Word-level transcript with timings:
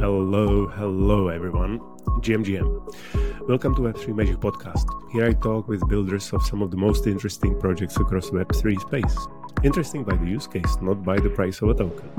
Hello, 0.00 0.66
hello 0.66 1.28
everyone. 1.28 1.78
GMGM. 2.22 3.46
Welcome 3.46 3.74
to 3.74 3.82
Web3 3.82 4.16
Magic 4.16 4.36
Podcast. 4.38 4.86
Here 5.12 5.26
I 5.26 5.34
talk 5.34 5.68
with 5.68 5.86
builders 5.90 6.32
of 6.32 6.42
some 6.42 6.62
of 6.62 6.70
the 6.70 6.78
most 6.78 7.06
interesting 7.06 7.60
projects 7.60 7.98
across 7.98 8.30
Web3 8.30 8.80
space. 8.80 9.18
Interesting 9.62 10.02
by 10.04 10.16
the 10.16 10.24
use 10.24 10.46
case, 10.46 10.78
not 10.80 11.04
by 11.04 11.20
the 11.20 11.28
price 11.28 11.60
of 11.60 11.68
a 11.68 11.74
token. 11.74 12.10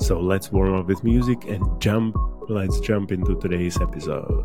So 0.00 0.18
let's 0.18 0.50
warm 0.50 0.74
up 0.74 0.88
with 0.88 1.04
music 1.04 1.44
and 1.44 1.62
jump. 1.80 2.16
Let's 2.48 2.80
jump 2.80 3.12
into 3.12 3.38
today's 3.38 3.80
episode. 3.80 4.44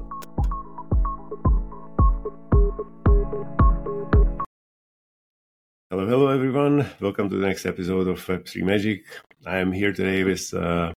Hello, 5.90 6.06
hello 6.06 6.28
everyone. 6.28 6.88
Welcome 7.02 7.32
to 7.32 7.36
the 7.36 7.48
next 7.48 7.66
episode 7.66 8.08
of 8.08 8.24
Web3 8.24 8.62
Magic. 8.62 9.06
I 9.44 9.58
am 9.58 9.72
here 9.72 9.92
today 9.92 10.24
with 10.24 10.54
uh, 10.54 10.94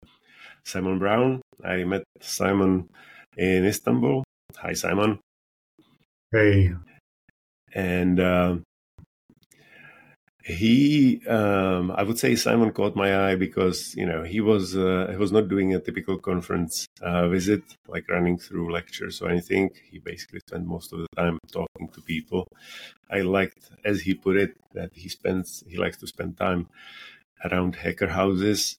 Simon 0.69 0.99
Brown. 0.99 1.41
I 1.65 1.85
met 1.85 2.05
Simon 2.21 2.91
in 3.39 3.65
Istanbul. 3.65 4.23
Hi, 4.57 4.75
Simon. 4.75 5.19
Hey. 6.31 6.75
And 7.75 8.21
uh, 8.21 8.57
he, 10.45 11.27
um, 11.27 11.91
I 11.91 12.03
would 12.03 12.19
say, 12.19 12.37
Simon 12.37 12.73
caught 12.73 12.95
my 12.97 13.31
eye 13.31 13.35
because 13.37 13.95
you 13.97 14.05
know 14.05 14.23
he 14.25 14.41
was 14.41 14.77
uh, 14.77 15.07
he 15.11 15.17
was 15.17 15.33
not 15.33 15.49
doing 15.49 15.75
a 15.75 15.81
typical 15.81 16.19
conference 16.19 16.87
uh, 17.01 17.29
visit, 17.29 17.63
like 17.87 18.07
running 18.11 18.39
through 18.39 18.71
lectures 18.71 19.23
or 19.23 19.31
anything. 19.31 19.71
He 19.91 19.99
basically 19.99 20.41
spent 20.47 20.67
most 20.67 20.93
of 20.93 20.99
the 20.99 21.09
time 21.17 21.39
talking 21.51 21.89
to 21.95 22.01
people. 22.03 22.47
I 23.11 23.21
liked, 23.23 23.71
as 23.87 24.03
he 24.03 24.13
put 24.13 24.37
it, 24.37 24.53
that 24.75 24.91
he 24.93 25.09
spends 25.09 25.65
he 25.67 25.79
likes 25.79 25.97
to 25.99 26.07
spend 26.07 26.37
time 26.37 26.69
around 27.45 27.77
hacker 27.77 28.09
houses 28.09 28.79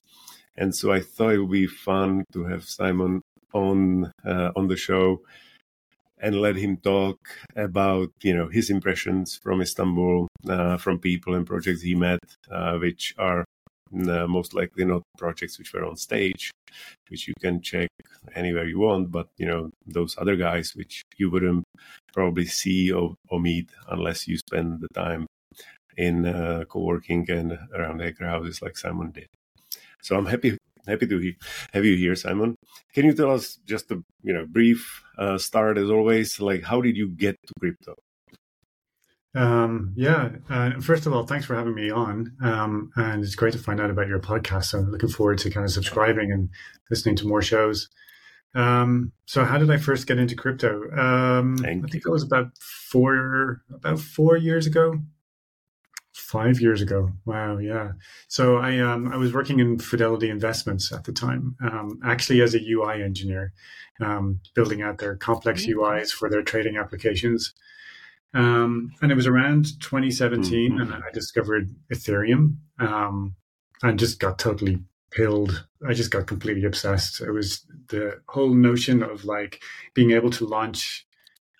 and 0.56 0.74
so 0.74 0.92
I 0.92 1.00
thought 1.00 1.34
it 1.34 1.38
would 1.38 1.50
be 1.50 1.66
fun 1.66 2.24
to 2.32 2.44
have 2.44 2.64
Simon 2.64 3.22
on 3.52 4.12
uh, 4.24 4.50
on 4.56 4.68
the 4.68 4.76
show 4.76 5.22
and 6.20 6.40
let 6.40 6.56
him 6.56 6.76
talk 6.76 7.18
about 7.56 8.10
you 8.22 8.34
know 8.34 8.48
his 8.48 8.70
impressions 8.70 9.38
from 9.42 9.60
Istanbul, 9.60 10.28
uh, 10.48 10.76
from 10.76 10.98
people 10.98 11.34
and 11.34 11.46
projects 11.46 11.82
he 11.82 11.94
met, 11.94 12.20
uh, 12.50 12.76
which 12.76 13.14
are 13.18 13.44
uh, 13.94 14.26
most 14.26 14.54
likely 14.54 14.84
not 14.84 15.02
projects 15.18 15.58
which 15.58 15.72
were 15.72 15.84
on 15.84 15.96
stage, 15.96 16.50
which 17.08 17.26
you 17.26 17.34
can 17.40 17.60
check 17.60 17.88
anywhere 18.34 18.66
you 18.66 18.78
want. 18.78 19.10
But 19.10 19.28
you 19.38 19.46
know 19.46 19.70
those 19.86 20.16
other 20.18 20.36
guys 20.36 20.72
which 20.74 21.02
you 21.16 21.30
wouldn't 21.30 21.64
probably 22.12 22.46
see 22.46 22.92
or, 22.92 23.14
or 23.28 23.40
meet 23.40 23.70
unless 23.88 24.28
you 24.28 24.36
spend 24.36 24.80
the 24.80 24.88
time 24.94 25.26
in 25.96 26.26
uh, 26.26 26.64
co-working 26.68 27.30
and 27.30 27.58
around 27.74 28.00
hacker 28.00 28.26
houses 28.26 28.62
like 28.62 28.76
Simon 28.76 29.10
did. 29.10 29.26
So 30.02 30.16
I'm 30.16 30.26
happy 30.26 30.58
happy 30.86 31.06
to 31.06 31.32
have 31.72 31.84
you 31.84 31.96
here, 31.96 32.14
Simon. 32.14 32.56
Can 32.94 33.04
you 33.04 33.12
tell 33.12 33.30
us 33.30 33.58
just 33.66 33.90
a 33.90 34.02
you 34.22 34.32
know 34.32 34.46
brief 34.46 35.02
uh, 35.18 35.38
start 35.38 35.78
as 35.78 35.90
always? 35.90 36.40
Like, 36.40 36.64
how 36.64 36.80
did 36.80 36.96
you 36.96 37.08
get 37.08 37.36
to 37.46 37.52
crypto? 37.58 37.94
Um, 39.34 39.92
yeah. 39.96 40.30
Uh, 40.48 40.80
first 40.80 41.06
of 41.06 41.12
all, 41.12 41.24
thanks 41.24 41.46
for 41.46 41.54
having 41.54 41.74
me 41.74 41.90
on. 41.90 42.36
Um, 42.42 42.90
and 42.96 43.22
it's 43.22 43.36
great 43.36 43.52
to 43.52 43.58
find 43.58 43.80
out 43.80 43.90
about 43.90 44.08
your 44.08 44.18
podcast. 44.18 44.64
So 44.66 44.78
I'm 44.78 44.90
looking 44.90 45.08
forward 45.08 45.38
to 45.38 45.50
kind 45.50 45.64
of 45.64 45.72
subscribing 45.72 46.32
and 46.32 46.50
listening 46.90 47.16
to 47.16 47.28
more 47.28 47.42
shows. 47.42 47.88
Um, 48.54 49.12
so 49.26 49.44
how 49.44 49.58
did 49.58 49.70
I 49.70 49.76
first 49.76 50.08
get 50.08 50.18
into 50.18 50.34
crypto? 50.34 50.90
Um, 50.90 51.58
I 51.60 51.88
think 51.88 52.04
it 52.04 52.10
was 52.10 52.24
about 52.24 52.50
four, 52.58 53.62
about 53.72 54.00
four 54.00 54.36
years 54.36 54.66
ago. 54.66 55.00
Five 56.30 56.60
years 56.60 56.80
ago. 56.80 57.10
Wow. 57.24 57.58
Yeah. 57.58 57.92
So 58.28 58.58
I 58.58 58.78
um, 58.78 59.12
I 59.12 59.16
was 59.16 59.34
working 59.34 59.58
in 59.58 59.80
Fidelity 59.80 60.30
Investments 60.30 60.92
at 60.92 61.02
the 61.02 61.12
time, 61.12 61.56
um, 61.60 61.98
actually 62.04 62.40
as 62.40 62.54
a 62.54 62.64
UI 62.64 63.02
engineer, 63.02 63.52
um, 64.00 64.38
building 64.54 64.80
out 64.80 64.98
their 64.98 65.16
complex 65.16 65.66
mm-hmm. 65.66 65.80
UIs 65.80 66.10
for 66.10 66.30
their 66.30 66.42
trading 66.42 66.76
applications. 66.76 67.52
Um, 68.32 68.92
and 69.02 69.10
it 69.10 69.16
was 69.16 69.26
around 69.26 69.80
2017, 69.80 70.70
mm-hmm. 70.70 70.80
and 70.80 70.94
I 70.94 71.10
discovered 71.12 71.74
Ethereum, 71.92 72.58
um, 72.78 73.34
and 73.82 73.98
just 73.98 74.20
got 74.20 74.38
totally 74.38 74.78
pilled. 75.10 75.66
I 75.84 75.94
just 75.94 76.12
got 76.12 76.28
completely 76.28 76.62
obsessed. 76.62 77.20
It 77.20 77.32
was 77.32 77.66
the 77.88 78.20
whole 78.28 78.54
notion 78.54 79.02
of 79.02 79.24
like 79.24 79.60
being 79.94 80.12
able 80.12 80.30
to 80.30 80.46
launch 80.46 81.08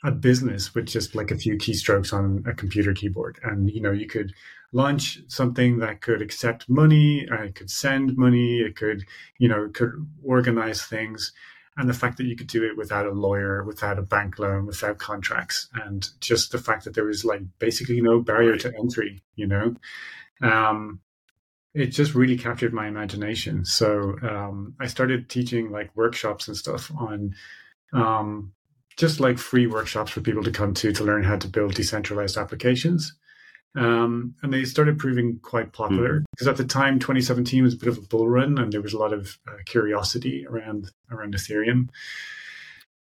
a 0.05 0.11
business 0.11 0.75
with 0.75 0.87
just 0.87 1.15
like 1.15 1.31
a 1.31 1.37
few 1.37 1.56
keystrokes 1.56 2.12
on 2.12 2.43
a 2.47 2.55
computer 2.55 2.94
keyboard 2.94 3.39
and 3.43 3.71
you 3.71 3.83
know 3.83 3.93
you 3.93 4.06
could 4.06 4.33
launch 4.72 5.19
something 5.28 5.78
that 5.78 6.00
could 6.00 6.22
accept 6.22 6.69
money, 6.69 7.28
uh, 7.31 7.42
it 7.42 7.54
could 7.54 7.70
send 7.70 8.16
money, 8.16 8.60
it 8.60 8.76
could, 8.76 9.04
you 9.38 9.48
know, 9.48 9.69
could 9.72 10.06
organize 10.25 10.82
things. 10.82 11.32
And 11.76 11.88
the 11.88 11.94
fact 11.94 12.19
that 12.19 12.26
you 12.26 12.36
could 12.36 12.47
do 12.47 12.64
it 12.64 12.76
without 12.76 13.06
a 13.06 13.12
lawyer, 13.12 13.64
without 13.64 13.98
a 13.98 14.03
bank 14.03 14.38
loan, 14.38 14.66
without 14.66 14.98
contracts, 14.98 15.69
and 15.72 16.08
just 16.20 16.53
the 16.53 16.58
fact 16.58 16.84
that 16.84 16.94
there 16.94 17.04
was 17.04 17.25
like 17.25 17.42
basically 17.58 18.00
no 18.00 18.20
barrier 18.20 18.56
to 18.56 18.72
entry, 18.78 19.22
you 19.34 19.47
know, 19.47 19.75
um, 20.42 21.00
it 21.75 21.87
just 21.87 22.14
really 22.14 22.37
captured 22.37 22.72
my 22.75 22.87
imagination. 22.87 23.64
So 23.64 24.16
um, 24.22 24.75
I 24.81 24.87
started 24.87 25.28
teaching 25.28 25.70
like 25.70 25.97
workshops 25.97 26.48
and 26.48 26.56
stuff 26.56 26.91
on 26.98 27.34
um, 27.92 28.52
just 28.97 29.20
like 29.20 29.38
free 29.38 29.66
workshops 29.66 30.10
for 30.10 30.20
people 30.20 30.42
to 30.42 30.50
come 30.50 30.75
to 30.75 30.92
to 30.92 31.04
learn 31.04 31.22
how 31.22 31.37
to 31.37 31.48
build 31.48 31.75
decentralized 31.75 32.37
applications. 32.37 33.14
Um, 33.76 34.34
and 34.42 34.53
they 34.53 34.64
started 34.64 34.98
proving 34.98 35.38
quite 35.42 35.72
popular 35.72 36.25
because 36.32 36.47
mm-hmm. 36.47 36.50
at 36.50 36.56
the 36.56 36.64
time 36.64 36.98
2017 36.98 37.62
was 37.62 37.75
a 37.75 37.76
bit 37.76 37.88
of 37.88 37.98
a 37.98 38.03
bull 38.03 38.28
run 38.28 38.58
and 38.58 38.72
there 38.72 38.82
was 38.82 38.94
a 38.94 38.98
lot 38.98 39.12
of 39.12 39.38
uh, 39.47 39.58
curiosity 39.64 40.44
around 40.47 40.91
around 41.10 41.34
ethereum. 41.34 41.88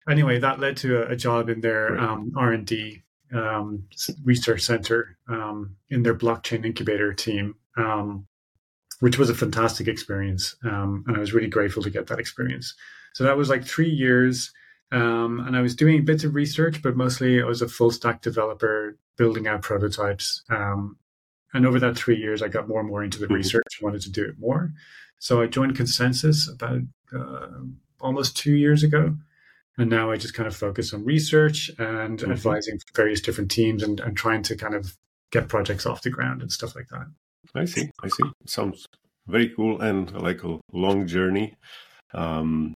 Anyway 0.08 0.40
that 0.40 0.58
led 0.58 0.76
to 0.78 1.02
a, 1.02 1.12
a 1.12 1.16
job 1.16 1.48
in 1.48 1.60
their 1.60 1.96
um, 1.98 2.32
r&d 2.36 3.02
um, 3.32 3.84
research 4.24 4.62
center 4.62 5.16
um, 5.28 5.76
in 5.88 6.02
their 6.02 6.16
blockchain 6.16 6.64
incubator 6.64 7.12
team 7.12 7.54
um, 7.76 8.26
which 8.98 9.18
was 9.18 9.30
a 9.30 9.34
fantastic 9.34 9.86
experience 9.86 10.56
um, 10.64 11.04
and 11.06 11.16
i 11.16 11.20
was 11.20 11.32
really 11.32 11.48
grateful 11.48 11.82
to 11.82 11.90
get 11.90 12.08
that 12.08 12.18
experience. 12.18 12.74
So 13.14 13.22
that 13.24 13.36
was 13.36 13.48
like 13.48 13.64
three 13.64 13.90
years 13.90 14.52
um, 14.92 15.40
and 15.46 15.56
I 15.56 15.62
was 15.62 15.74
doing 15.74 16.04
bits 16.04 16.24
of 16.24 16.34
research, 16.34 16.80
but 16.82 16.96
mostly 16.96 17.42
I 17.42 17.44
was 17.44 17.60
a 17.60 17.68
full 17.68 17.90
stack 17.90 18.22
developer 18.22 18.96
building 19.16 19.46
out 19.46 19.62
prototypes. 19.62 20.42
Um, 20.50 20.96
and 21.54 21.66
over 21.66 21.80
that 21.80 21.96
three 21.96 22.16
years, 22.16 22.42
I 22.42 22.48
got 22.48 22.68
more 22.68 22.80
and 22.80 22.88
more 22.88 23.02
into 23.02 23.18
the 23.18 23.26
mm-hmm. 23.26 23.34
research, 23.34 23.80
wanted 23.80 24.02
to 24.02 24.10
do 24.10 24.24
it 24.24 24.38
more. 24.38 24.72
So 25.18 25.40
I 25.40 25.46
joined 25.46 25.76
Consensys 25.76 26.52
about 26.52 26.82
uh, 27.16 27.62
almost 28.00 28.36
two 28.36 28.54
years 28.54 28.82
ago. 28.82 29.16
And 29.78 29.90
now 29.90 30.10
I 30.10 30.16
just 30.16 30.34
kind 30.34 30.46
of 30.46 30.56
focus 30.56 30.94
on 30.94 31.04
research 31.04 31.70
and 31.78 32.18
mm-hmm. 32.18 32.30
advising 32.30 32.78
various 32.94 33.20
different 33.20 33.50
teams 33.50 33.82
and, 33.82 34.00
and 34.00 34.16
trying 34.16 34.42
to 34.44 34.56
kind 34.56 34.74
of 34.74 34.96
get 35.30 35.48
projects 35.48 35.86
off 35.86 36.02
the 36.02 36.10
ground 36.10 36.40
and 36.42 36.50
stuff 36.50 36.74
like 36.74 36.88
that. 36.88 37.06
I 37.54 37.64
see. 37.64 37.90
I 38.02 38.08
see. 38.08 38.24
Sounds 38.46 38.86
very 39.26 39.48
cool 39.50 39.80
and 39.80 40.10
like 40.12 40.44
a 40.44 40.58
long 40.72 41.06
journey. 41.06 41.54
Um, 42.14 42.74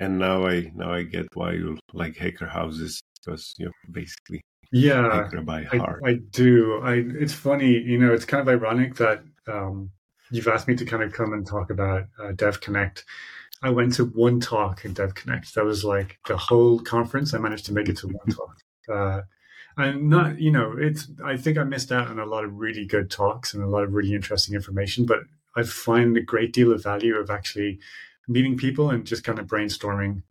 and 0.00 0.18
now 0.18 0.46
I 0.46 0.70
now 0.74 0.92
I 0.92 1.02
get 1.02 1.26
why 1.34 1.52
you 1.52 1.78
like 1.92 2.16
hacker 2.16 2.46
houses 2.46 3.00
because 3.24 3.54
you're 3.58 3.72
basically 3.90 4.42
yeah 4.72 5.28
by 5.44 5.64
heart. 5.64 6.02
I, 6.04 6.10
I 6.10 6.14
do. 6.14 6.80
I 6.82 6.94
it's 6.94 7.32
funny, 7.32 7.78
you 7.78 7.98
know, 7.98 8.12
it's 8.12 8.24
kind 8.24 8.40
of 8.40 8.48
ironic 8.48 8.96
that 8.96 9.22
um, 9.46 9.90
you've 10.30 10.48
asked 10.48 10.68
me 10.68 10.76
to 10.76 10.84
kind 10.84 11.02
of 11.02 11.12
come 11.12 11.32
and 11.32 11.46
talk 11.46 11.70
about 11.70 12.06
uh, 12.22 12.32
Dev 12.32 12.60
Connect. 12.60 13.04
I 13.62 13.70
went 13.70 13.94
to 13.94 14.04
one 14.04 14.40
talk 14.40 14.84
in 14.84 14.92
Dev 14.92 15.14
Connect. 15.14 15.54
That 15.54 15.64
was 15.64 15.84
like 15.84 16.18
the 16.28 16.36
whole 16.36 16.78
conference. 16.78 17.34
I 17.34 17.38
managed 17.38 17.66
to 17.66 17.72
make 17.72 17.88
it 17.88 17.96
to 17.98 18.08
one 18.08 18.26
talk. 18.30 18.56
Uh, 18.88 19.22
and 19.76 20.08
not, 20.08 20.40
you 20.40 20.50
know, 20.50 20.74
it's. 20.76 21.08
I 21.24 21.36
think 21.36 21.56
I 21.56 21.64
missed 21.64 21.92
out 21.92 22.08
on 22.08 22.18
a 22.18 22.26
lot 22.26 22.44
of 22.44 22.54
really 22.54 22.84
good 22.84 23.10
talks 23.10 23.54
and 23.54 23.62
a 23.62 23.68
lot 23.68 23.84
of 23.84 23.92
really 23.92 24.14
interesting 24.14 24.54
information. 24.54 25.06
But 25.06 25.20
I 25.56 25.62
find 25.62 26.16
a 26.16 26.22
great 26.22 26.52
deal 26.52 26.72
of 26.72 26.82
value 26.82 27.16
of 27.16 27.30
actually 27.30 27.78
meeting 28.26 28.56
people 28.56 28.90
and 28.90 29.06
just 29.06 29.24
kind 29.24 29.38
of 29.38 29.46
brainstorming 29.46 30.22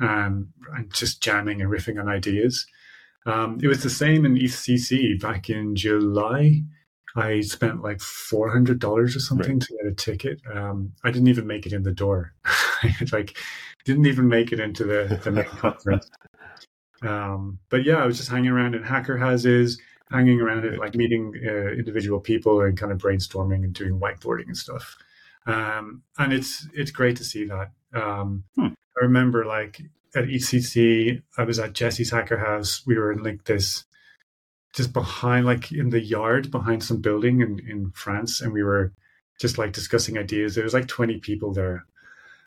um, 0.00 0.52
and 0.76 0.92
just 0.92 1.22
jamming 1.22 1.62
and 1.62 1.70
riffing 1.70 2.00
on 2.00 2.08
ideas. 2.08 2.66
Um, 3.26 3.58
it 3.62 3.66
was 3.66 3.82
the 3.82 3.90
same 3.90 4.24
in 4.24 4.36
EthCC 4.36 5.20
back 5.20 5.50
in 5.50 5.74
July. 5.74 6.62
I 7.16 7.40
spent 7.40 7.82
like 7.82 8.00
four 8.00 8.50
hundred 8.50 8.78
dollars 8.78 9.16
or 9.16 9.20
something 9.20 9.58
right. 9.58 9.62
to 9.62 9.76
get 9.76 9.92
a 9.92 9.94
ticket. 9.94 10.40
Um, 10.52 10.92
I 11.02 11.10
didn't 11.10 11.28
even 11.28 11.46
make 11.46 11.66
it 11.66 11.72
in 11.72 11.82
the 11.82 11.92
door. 11.92 12.34
like, 13.12 13.36
didn't 13.84 14.06
even 14.06 14.28
make 14.28 14.52
it 14.52 14.60
into 14.60 14.84
the, 14.84 15.20
the 15.24 15.30
main 15.30 15.44
conference. 15.58 16.10
Um, 17.02 17.58
but 17.68 17.84
yeah, 17.84 17.96
I 17.96 18.06
was 18.06 18.16
just 18.16 18.30
hanging 18.30 18.50
around 18.50 18.74
in 18.74 18.82
hacker 18.82 19.16
houses, 19.16 19.80
hanging 20.10 20.40
around 20.40 20.64
it, 20.64 20.78
like 20.78 20.94
meeting 20.94 21.32
uh, 21.44 21.72
individual 21.72 22.20
people 22.20 22.60
and 22.60 22.76
kind 22.76 22.92
of 22.92 22.98
brainstorming 22.98 23.64
and 23.64 23.72
doing 23.72 23.98
whiteboarding 23.98 24.46
and 24.46 24.56
stuff 24.56 24.96
um, 25.46 26.02
and 26.18 26.32
it's 26.32 26.66
it's 26.74 26.90
great 26.90 27.16
to 27.16 27.24
see 27.24 27.44
that. 27.46 27.70
Um, 27.94 28.44
hmm. 28.56 28.66
I 28.66 29.02
remember 29.04 29.44
like 29.44 29.80
at 30.16 30.24
EthCC, 30.24 31.22
I 31.38 31.44
was 31.44 31.58
at 31.58 31.72
Jesse's 31.72 32.10
Hacker 32.10 32.38
House. 32.38 32.82
We 32.86 32.96
were 32.98 33.12
in 33.12 33.22
like 33.22 33.44
this, 33.44 33.84
just 34.74 34.92
behind, 34.92 35.46
like 35.46 35.72
in 35.72 35.90
the 35.90 36.00
yard 36.00 36.50
behind 36.50 36.82
some 36.82 37.00
building 37.00 37.40
in 37.40 37.60
in 37.68 37.92
France, 37.94 38.40
and 38.40 38.52
we 38.52 38.62
were 38.62 38.92
just 39.40 39.58
like 39.58 39.72
discussing 39.72 40.18
ideas. 40.18 40.54
There 40.54 40.64
was 40.64 40.74
like 40.74 40.88
twenty 40.88 41.18
people 41.18 41.52
there, 41.52 41.86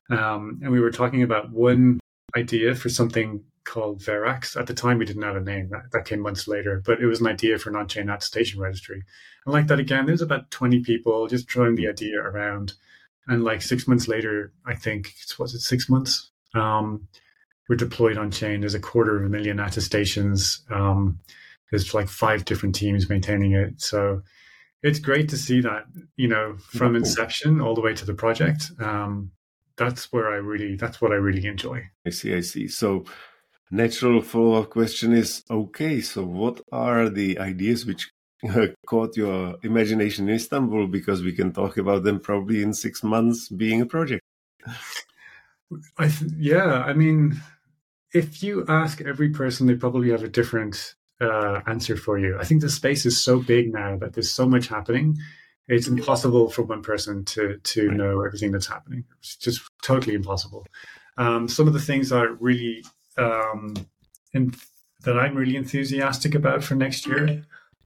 Um, 0.10 0.60
and 0.62 0.72
we 0.72 0.80
were 0.80 0.92
talking 0.92 1.24
about 1.24 1.52
one 1.52 2.00
idea 2.36 2.76
for 2.76 2.90
something 2.90 3.44
called 3.64 4.02
Verax. 4.02 4.60
At 4.60 4.68
the 4.68 4.74
time, 4.74 4.98
we 4.98 5.06
didn't 5.06 5.24
have 5.24 5.36
a 5.36 5.42
name. 5.42 5.70
That, 5.70 5.92
that 5.92 6.06
came 6.06 6.22
months 6.22 6.48
later, 6.48 6.82
but 6.86 7.00
it 7.00 7.06
was 7.06 7.22
an 7.22 7.28
idea 7.28 7.58
for 7.60 7.70
an 7.70 7.76
on-chain 7.76 8.10
attestation 8.10 8.60
registry. 8.60 9.04
And 9.46 9.54
like 9.54 9.68
that 9.68 9.80
again, 9.80 10.06
there's 10.06 10.22
about 10.22 10.50
20 10.52 10.80
people 10.82 11.28
just 11.28 11.50
throwing 11.50 11.76
the 11.76 11.88
idea 11.88 12.20
around. 12.20 12.74
And 13.28 13.44
like 13.44 13.62
six 13.62 13.88
months 13.88 14.08
later, 14.08 14.54
I 14.66 14.76
think, 14.76 15.14
was 15.38 15.54
it 15.54 15.60
six 15.60 15.88
months? 15.88 16.32
Um, 16.56 17.08
we're 17.70 17.76
deployed 17.76 18.18
on 18.18 18.32
chain. 18.32 18.60
There's 18.60 18.74
a 18.74 18.80
quarter 18.80 19.16
of 19.16 19.24
a 19.24 19.30
million 19.30 19.60
attestations. 19.60 20.64
Um, 20.72 21.20
there's 21.70 21.94
like 21.94 22.10
five 22.10 22.44
different 22.44 22.74
teams 22.74 23.10
maintaining 23.10 23.54
it. 23.54 23.80
So 23.80 24.24
it's 24.82 25.00
great 25.00 25.30
to 25.30 25.38
see 25.38 25.62
that, 25.62 25.86
you 26.18 26.28
know, 26.28 26.58
from 26.58 26.96
inception 26.96 27.62
all 27.62 27.76
the 27.76 27.82
way 27.82 27.94
to 27.94 28.06
the 28.06 28.16
project. 28.16 28.72
Um, 28.80 29.32
that's 29.78 30.12
where 30.12 30.30
I 30.30 30.38
really, 30.38 30.76
that's 30.76 31.00
what 31.00 31.12
I 31.12 31.16
really 31.16 31.46
enjoy. 31.46 31.88
I 32.06 32.10
see, 32.10 32.34
I 32.34 32.42
see. 32.42 32.68
So 32.68 33.06
natural 33.70 34.22
follow-up 34.22 34.72
question 34.72 35.14
is, 35.14 35.44
okay, 35.50 36.02
so 36.02 36.26
what 36.26 36.62
are 36.72 37.08
the 37.08 37.38
ideas 37.38 37.86
which 37.86 38.10
caught 38.88 39.16
your 39.16 39.58
imagination 39.62 40.28
in 40.28 40.36
Istanbul? 40.36 40.88
Because 40.88 41.22
we 41.22 41.34
can 41.34 41.54
talk 41.54 41.78
about 41.78 42.04
them 42.04 42.20
probably 42.20 42.64
in 42.64 42.74
six 42.74 43.04
months 43.04 43.48
being 43.48 43.82
a 43.82 43.86
project. 43.86 44.24
I 45.98 46.08
th- 46.08 46.32
yeah, 46.38 46.84
I 46.84 46.94
mean, 46.94 47.40
if 48.14 48.44
you 48.44 48.66
ask 48.68 49.02
every 49.02 49.30
person, 49.30 49.68
they 49.68 49.76
probably 49.76 50.12
have 50.12 50.24
a 50.24 50.30
different 50.30 50.96
uh, 51.22 51.62
answer 51.68 51.96
for 51.96 52.18
you. 52.18 52.38
I 52.40 52.46
think 52.46 52.62
the 52.62 52.70
space 52.70 53.06
is 53.06 53.24
so 53.24 53.40
big 53.40 53.74
now 53.74 53.98
that 53.98 54.14
there's 54.14 54.32
so 54.32 54.48
much 54.48 54.68
happening. 54.68 55.18
It's 55.68 55.88
impossible 55.88 56.50
for 56.50 56.64
one 56.64 56.82
person 56.82 57.26
to 57.26 57.58
to 57.58 57.88
right. 57.88 57.98
know 57.98 58.22
everything 58.22 58.52
that's 58.52 58.68
happening. 58.68 59.04
It's 59.20 59.36
just 59.36 59.62
totally 59.84 60.16
impossible. 60.16 60.66
Um, 61.18 61.48
some 61.48 61.68
of 61.68 61.74
the 61.74 61.82
things 61.82 62.10
that 62.10 62.38
really 62.40 62.84
um, 63.18 63.76
in, 64.34 64.54
that 65.04 65.20
I'm 65.20 65.36
really 65.36 65.56
enthusiastic 65.56 66.34
about 66.34 66.64
for 66.64 66.76
next 66.76 67.06
year 67.06 67.44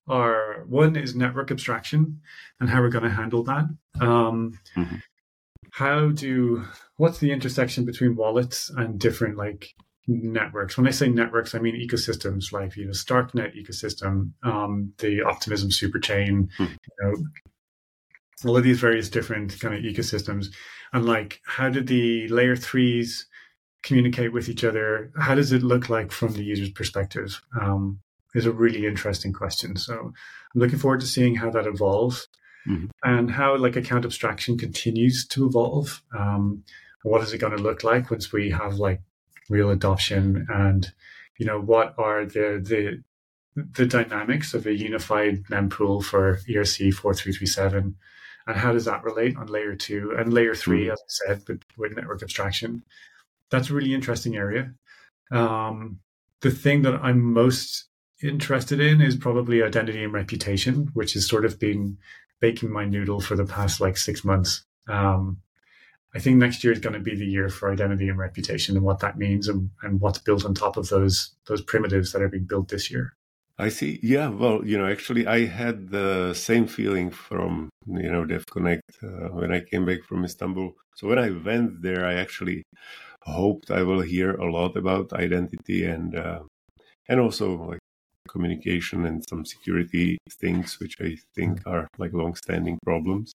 are 0.07 0.63
one 0.67 0.95
is 0.95 1.15
network 1.15 1.51
abstraction 1.51 2.21
and 2.59 2.69
how 2.69 2.81
we're 2.81 2.89
going 2.89 3.03
to 3.03 3.09
handle 3.09 3.43
that. 3.43 3.65
Um, 3.99 4.59
mm-hmm. 4.75 4.97
How 5.71 6.09
do 6.09 6.65
what's 6.97 7.17
the 7.17 7.31
intersection 7.31 7.83
between 7.83 8.15
wallets 8.15 8.69
and 8.69 8.99
different 8.99 9.37
like 9.37 9.73
networks. 10.07 10.77
When 10.77 10.87
I 10.87 10.91
say 10.91 11.09
networks, 11.09 11.55
I 11.55 11.59
mean 11.59 11.75
ecosystems 11.75 12.51
like 12.51 12.75
you 12.75 12.85
know 12.85 12.91
Starknet 12.91 13.55
ecosystem, 13.55 14.31
um, 14.43 14.93
the 14.97 15.21
Optimism 15.21 15.69
superchain, 15.69 16.49
hmm. 16.57 16.63
you 16.63 16.77
know, 17.01 17.15
all 18.45 18.57
of 18.57 18.63
these 18.63 18.79
various 18.79 19.09
different 19.09 19.59
kind 19.59 19.73
of 19.73 19.81
ecosystems, 19.81 20.47
and 20.91 21.05
like 21.05 21.41
how 21.45 21.69
did 21.69 21.87
the 21.87 22.27
layer 22.29 22.55
threes 22.55 23.27
communicate 23.83 24.33
with 24.33 24.49
each 24.49 24.63
other? 24.63 25.11
How 25.17 25.35
does 25.35 25.51
it 25.51 25.63
look 25.63 25.89
like 25.89 26.11
from 26.11 26.33
the 26.33 26.43
user's 26.43 26.71
perspective? 26.71 27.41
Um, 27.59 27.99
is 28.35 28.45
a 28.45 28.51
really 28.51 28.85
interesting 28.85 29.31
question. 29.31 29.75
So 29.75 29.93
I'm 29.93 30.13
looking 30.55 30.79
forward 30.79 31.01
to 31.01 31.07
seeing 31.07 31.35
how 31.35 31.51
that 31.51 31.67
evolves. 31.67 32.27
Mm-hmm. 32.67 32.85
And 33.03 33.29
how 33.29 33.57
like 33.57 33.75
account 33.75 34.05
abstraction 34.05 34.57
continues 34.57 35.27
to 35.27 35.45
evolve. 35.45 36.01
Um, 36.17 36.63
what 37.03 37.21
is 37.21 37.33
it 37.33 37.39
going 37.39 37.55
to 37.55 37.61
look 37.61 37.83
like 37.83 38.09
once 38.09 38.31
we 38.31 38.49
have 38.51 38.75
like 38.75 39.01
real 39.49 39.69
adoption 39.69 40.47
and 40.49 40.91
you 41.37 41.45
know 41.45 41.59
what 41.59 41.93
are 41.97 42.25
the 42.25 42.61
the 42.63 43.03
the 43.55 43.85
dynamics 43.85 44.53
of 44.53 44.65
a 44.65 44.73
unified 44.73 45.43
mempool 45.43 46.03
for 46.03 46.39
ERC 46.49 46.93
4337 46.93 47.95
and 48.47 48.57
how 48.57 48.73
does 48.73 48.85
that 48.85 49.03
relate 49.03 49.37
on 49.37 49.47
layer 49.47 49.75
two 49.75 50.13
and 50.17 50.33
layer 50.33 50.55
three, 50.55 50.87
mm. 50.87 50.93
as 50.93 50.99
I 50.99 51.07
said, 51.07 51.43
with, 51.47 51.61
with 51.77 51.95
network 51.95 52.21
abstraction. 52.21 52.83
That's 53.49 53.69
a 53.69 53.73
really 53.73 53.93
interesting 53.93 54.35
area. 54.35 54.73
Um, 55.31 55.99
the 56.41 56.51
thing 56.51 56.81
that 56.81 56.95
I'm 56.95 57.21
most 57.21 57.87
interested 58.21 58.79
in 58.79 59.01
is 59.01 59.15
probably 59.15 59.63
identity 59.63 60.03
and 60.03 60.13
reputation, 60.13 60.89
which 60.93 61.13
has 61.13 61.27
sort 61.27 61.45
of 61.45 61.59
been 61.59 61.97
baking 62.41 62.71
my 62.71 62.85
noodle 62.85 63.21
for 63.21 63.35
the 63.35 63.45
past 63.45 63.79
like 63.79 63.97
six 63.97 64.25
months. 64.25 64.65
Um, 64.89 65.37
I 66.15 66.19
think 66.19 66.37
next 66.37 66.63
year 66.63 66.73
is 66.73 66.79
going 66.79 66.93
to 66.93 66.99
be 66.99 67.15
the 67.15 67.25
year 67.25 67.49
for 67.49 67.71
identity 67.71 68.07
and 68.07 68.17
reputation 68.17 68.75
and 68.75 68.85
what 68.85 68.99
that 68.99 69.17
means 69.17 69.47
and, 69.47 69.69
and 69.81 69.99
what's 69.99 70.19
built 70.19 70.45
on 70.45 70.53
top 70.53 70.77
of 70.77 70.89
those 70.89 71.35
those 71.47 71.61
primitives 71.61 72.11
that 72.11 72.21
are 72.21 72.29
being 72.29 72.45
built 72.45 72.69
this 72.69 72.91
year. 72.91 73.13
I 73.57 73.69
see. 73.69 73.99
Yeah, 74.01 74.29
well, 74.29 74.65
you 74.65 74.77
know, 74.77 74.87
actually, 74.87 75.27
I 75.27 75.45
had 75.45 75.89
the 75.89 76.33
same 76.33 76.67
feeling 76.67 77.11
from 77.11 77.69
you 77.87 78.11
know 78.11 78.25
DevConnect 78.25 78.81
uh, 79.03 79.29
when 79.29 79.51
I 79.51 79.61
came 79.61 79.85
back 79.85 80.03
from 80.03 80.23
Istanbul. 80.23 80.73
So 80.95 81.07
when 81.07 81.19
I 81.19 81.29
went 81.31 81.81
there, 81.81 82.05
I 82.05 82.13
actually 82.15 82.63
hoped 83.23 83.71
I 83.71 83.83
will 83.83 84.01
hear 84.01 84.33
a 84.35 84.51
lot 84.51 84.75
about 84.75 85.13
identity 85.13 85.85
and 85.85 86.15
uh, 86.15 86.41
and 87.07 87.19
also 87.19 87.55
like 87.71 87.79
communication 88.27 89.05
and 89.05 89.23
some 89.29 89.45
security 89.45 90.17
things, 90.41 90.79
which 90.79 90.95
I 91.01 91.17
think 91.35 91.61
are 91.65 91.87
like 91.97 92.13
long-standing 92.13 92.79
problems. 92.83 93.33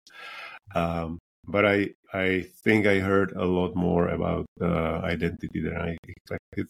Um, 0.75 1.19
but 1.47 1.65
I 1.65 1.91
I 2.13 2.47
think 2.65 2.87
I 2.87 3.01
heard 3.01 3.33
a 3.33 3.45
lot 3.45 3.77
more 3.77 4.09
about 4.09 4.47
uh, 4.61 5.01
identity 5.05 5.61
than 5.61 5.77
I 5.77 5.97
expected. 6.07 6.69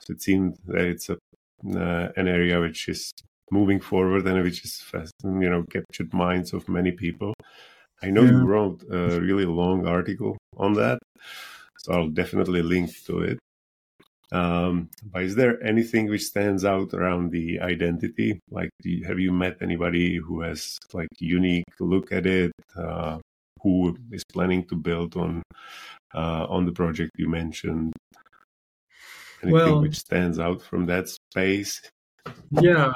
So 0.00 0.12
it 0.12 0.22
seemed 0.22 0.58
that 0.66 0.84
it's 0.84 1.08
a 1.08 1.16
uh, 1.64 2.12
an 2.16 2.28
area 2.28 2.60
which 2.60 2.88
is 2.88 3.12
moving 3.50 3.80
forward 3.80 4.26
and 4.26 4.42
which 4.42 4.64
is 4.64 4.80
fast, 4.80 5.12
you 5.24 5.50
know 5.50 5.64
captured 5.70 6.12
minds 6.12 6.52
of 6.52 6.68
many 6.68 6.92
people. 6.92 7.34
I 8.02 8.10
know 8.10 8.22
yeah. 8.22 8.30
you 8.30 8.44
wrote 8.44 8.84
a 8.90 9.20
really 9.20 9.46
long 9.46 9.86
article 9.86 10.36
on 10.56 10.74
that, 10.74 10.98
so 11.78 11.92
I'll 11.92 12.08
definitely 12.10 12.62
link 12.62 12.90
to 13.06 13.20
it. 13.20 13.38
Um, 14.32 14.90
but 15.12 15.22
is 15.22 15.34
there 15.36 15.62
anything 15.64 16.10
which 16.10 16.24
stands 16.24 16.64
out 16.64 16.92
around 16.92 17.30
the 17.30 17.60
identity? 17.60 18.40
Like, 18.50 18.70
you, 18.82 19.06
have 19.06 19.20
you 19.20 19.32
met 19.32 19.58
anybody 19.62 20.16
who 20.16 20.40
has 20.40 20.78
like 20.92 21.08
unique 21.18 21.64
look 21.78 22.12
at 22.12 22.26
it? 22.26 22.52
Uh, 22.76 23.18
who 23.66 23.96
is 24.12 24.22
planning 24.24 24.64
to 24.68 24.76
build 24.76 25.16
on 25.16 25.42
uh, 26.14 26.46
on 26.48 26.66
the 26.66 26.72
project 26.72 27.10
you 27.18 27.28
mentioned? 27.28 27.92
Anything 29.42 29.52
well, 29.52 29.82
which 29.82 29.96
stands 29.96 30.38
out 30.38 30.62
from 30.62 30.86
that 30.86 31.08
space? 31.08 31.82
Yeah, 32.50 32.92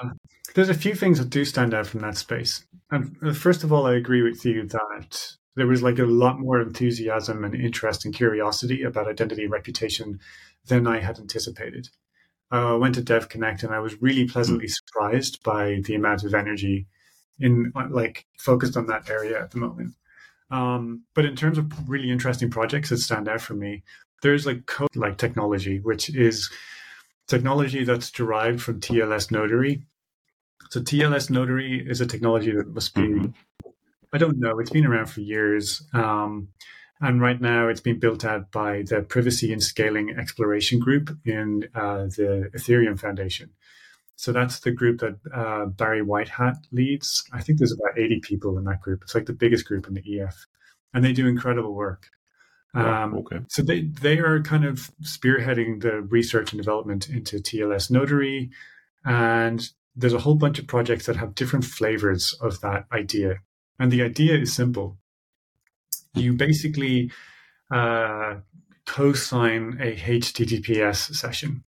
there's 0.54 0.68
a 0.68 0.74
few 0.84 0.94
things 0.94 1.18
that 1.18 1.30
do 1.30 1.44
stand 1.44 1.74
out 1.74 1.88
from 1.88 2.00
that 2.00 2.16
space. 2.16 2.64
And 2.90 3.16
uh, 3.22 3.32
first 3.32 3.64
of 3.64 3.72
all, 3.72 3.86
I 3.86 3.94
agree 3.94 4.22
with 4.22 4.44
you 4.44 4.66
that 4.68 5.36
there 5.56 5.66
was 5.66 5.82
like 5.82 5.98
a 5.98 6.04
lot 6.04 6.38
more 6.38 6.60
enthusiasm 6.60 7.44
and 7.44 7.54
interest 7.54 8.04
and 8.04 8.14
curiosity 8.14 8.84
about 8.84 9.08
identity 9.08 9.42
and 9.42 9.52
reputation 9.52 10.20
than 10.68 10.86
I 10.86 11.00
had 11.00 11.18
anticipated. 11.18 11.88
Uh, 12.52 12.74
I 12.74 12.76
went 12.76 12.94
to 12.94 13.02
Dev 13.02 13.28
Connect 13.28 13.62
and 13.64 13.74
I 13.74 13.80
was 13.80 14.00
really 14.00 14.26
pleasantly 14.26 14.66
hmm. 14.66 14.72
surprised 14.72 15.42
by 15.42 15.80
the 15.84 15.96
amount 15.96 16.22
of 16.22 16.34
energy 16.34 16.86
in 17.40 17.72
like 17.90 18.26
focused 18.38 18.76
on 18.76 18.86
that 18.86 19.10
area 19.10 19.42
at 19.42 19.50
the 19.50 19.58
moment. 19.58 19.94
Um, 20.50 21.04
but 21.14 21.24
in 21.24 21.36
terms 21.36 21.58
of 21.58 21.88
really 21.88 22.10
interesting 22.10 22.50
projects 22.50 22.90
that 22.90 22.98
stand 22.98 23.28
out 23.28 23.40
for 23.40 23.54
me, 23.54 23.82
there's 24.22 24.46
like 24.46 24.66
code 24.66 24.94
like 24.96 25.16
technology, 25.16 25.78
which 25.78 26.10
is 26.10 26.50
technology 27.26 27.84
that's 27.84 28.10
derived 28.10 28.60
from 28.60 28.80
TLS 28.80 29.30
Notary. 29.30 29.82
So 30.70 30.80
TLS 30.80 31.30
Notary 31.30 31.84
is 31.88 32.00
a 32.00 32.06
technology 32.06 32.50
that 32.52 32.68
must 32.68 32.94
be, 32.94 33.02
mm-hmm. 33.02 33.70
I 34.12 34.18
don't 34.18 34.38
know, 34.38 34.58
it's 34.58 34.70
been 34.70 34.86
around 34.86 35.06
for 35.06 35.20
years. 35.20 35.82
Um, 35.92 36.48
and 37.00 37.20
right 37.20 37.40
now 37.40 37.68
it's 37.68 37.80
being 37.80 37.98
built 37.98 38.24
out 38.24 38.52
by 38.52 38.82
the 38.82 39.02
Privacy 39.02 39.52
and 39.52 39.62
Scaling 39.62 40.10
Exploration 40.18 40.78
Group 40.78 41.16
in 41.24 41.68
uh, 41.74 42.04
the 42.04 42.50
Ethereum 42.54 42.98
Foundation. 42.98 43.50
So 44.20 44.32
that's 44.32 44.60
the 44.60 44.70
group 44.70 45.00
that 45.00 45.16
uh, 45.34 45.64
Barry 45.64 46.02
Whitehat 46.02 46.56
leads. 46.72 47.24
I 47.32 47.40
think 47.40 47.58
there's 47.58 47.72
about 47.72 47.98
80 47.98 48.20
people 48.20 48.58
in 48.58 48.64
that 48.64 48.82
group. 48.82 49.00
It's 49.02 49.14
like 49.14 49.24
the 49.24 49.32
biggest 49.32 49.64
group 49.64 49.88
in 49.88 49.94
the 49.94 50.20
EF, 50.20 50.46
and 50.92 51.02
they 51.02 51.14
do 51.14 51.26
incredible 51.26 51.74
work. 51.74 52.06
Um, 52.74 53.14
okay. 53.14 53.38
So 53.48 53.62
they 53.62 53.80
they 53.80 54.18
are 54.18 54.42
kind 54.42 54.66
of 54.66 54.90
spearheading 55.02 55.80
the 55.80 56.02
research 56.02 56.52
and 56.52 56.60
development 56.60 57.08
into 57.08 57.38
TLS 57.38 57.90
Notary, 57.90 58.50
and 59.06 59.66
there's 59.96 60.12
a 60.12 60.18
whole 60.18 60.34
bunch 60.34 60.58
of 60.58 60.66
projects 60.66 61.06
that 61.06 61.16
have 61.16 61.34
different 61.34 61.64
flavors 61.64 62.34
of 62.42 62.60
that 62.60 62.84
idea. 62.92 63.40
And 63.78 63.90
the 63.90 64.02
idea 64.02 64.36
is 64.36 64.52
simple. 64.52 64.98
You 66.12 66.34
basically 66.34 67.10
uh, 67.70 68.40
co-sign 68.84 69.78
a 69.80 69.96
HTTPS 69.96 71.14
session 71.14 71.64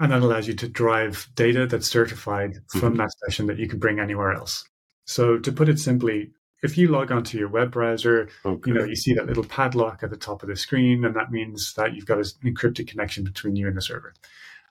and 0.00 0.12
that 0.12 0.22
allows 0.22 0.46
you 0.46 0.54
to 0.54 0.68
drive 0.68 1.28
data 1.34 1.66
that's 1.66 1.88
certified 1.88 2.58
from 2.68 2.80
mm-hmm. 2.80 2.96
that 2.98 3.12
session 3.26 3.46
that 3.46 3.58
you 3.58 3.68
can 3.68 3.78
bring 3.78 3.98
anywhere 3.98 4.32
else. 4.32 4.64
So 5.04 5.38
to 5.38 5.52
put 5.52 5.68
it 5.68 5.78
simply, 5.78 6.30
if 6.62 6.76
you 6.76 6.88
log 6.88 7.10
onto 7.10 7.38
your 7.38 7.48
web 7.48 7.70
browser, 7.70 8.28
okay. 8.44 8.70
you 8.70 8.74
know, 8.74 8.84
you 8.84 8.96
see 8.96 9.14
that 9.14 9.26
little 9.26 9.44
padlock 9.44 10.02
at 10.02 10.10
the 10.10 10.16
top 10.16 10.42
of 10.42 10.48
the 10.48 10.56
screen, 10.56 11.04
and 11.04 11.14
that 11.16 11.30
means 11.30 11.74
that 11.74 11.94
you've 11.94 12.06
got 12.06 12.18
an 12.18 12.24
encrypted 12.44 12.88
connection 12.88 13.24
between 13.24 13.56
you 13.56 13.66
and 13.66 13.76
the 13.76 13.82
server. 13.82 14.14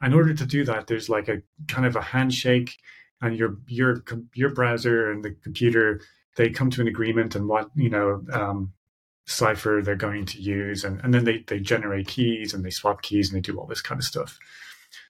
In 0.01 0.13
order 0.13 0.34
to 0.34 0.46
do 0.46 0.63
that, 0.65 0.88
there's 0.88 1.10
like 1.10 1.27
a 1.27 1.41
kind 1.67 1.86
of 1.86 1.96
a 1.96 2.01
handshake, 2.01 2.77
and 3.22 3.36
your 3.36 3.57
your 3.67 4.03
your 4.36 4.53
browser 4.53 5.12
and 5.12 5.24
the 5.24 5.31
computer 5.31 6.01
they 6.36 6.51
come 6.51 6.69
to 6.69 6.81
an 6.81 6.88
agreement 6.88 7.36
and 7.36 7.48
what 7.48 7.69
you 7.75 7.89
know 7.89 8.24
um, 8.31 8.74
cipher 9.25 9.81
they're 9.84 9.96
going 9.96 10.25
to 10.25 10.41
use, 10.41 10.84
and, 10.84 11.01
and 11.03 11.13
then 11.13 11.25
they, 11.25 11.43
they 11.48 11.60
generate 11.60 12.07
keys 12.07 12.53
and 12.53 12.63
they 12.63 12.69
swap 12.69 13.01
keys 13.01 13.29
and 13.29 13.38
they 13.38 13.41
do 13.41 13.60
all 13.60 13.65
this 13.65 13.81
kind 13.81 14.00
of 14.00 14.05
stuff. 14.05 14.38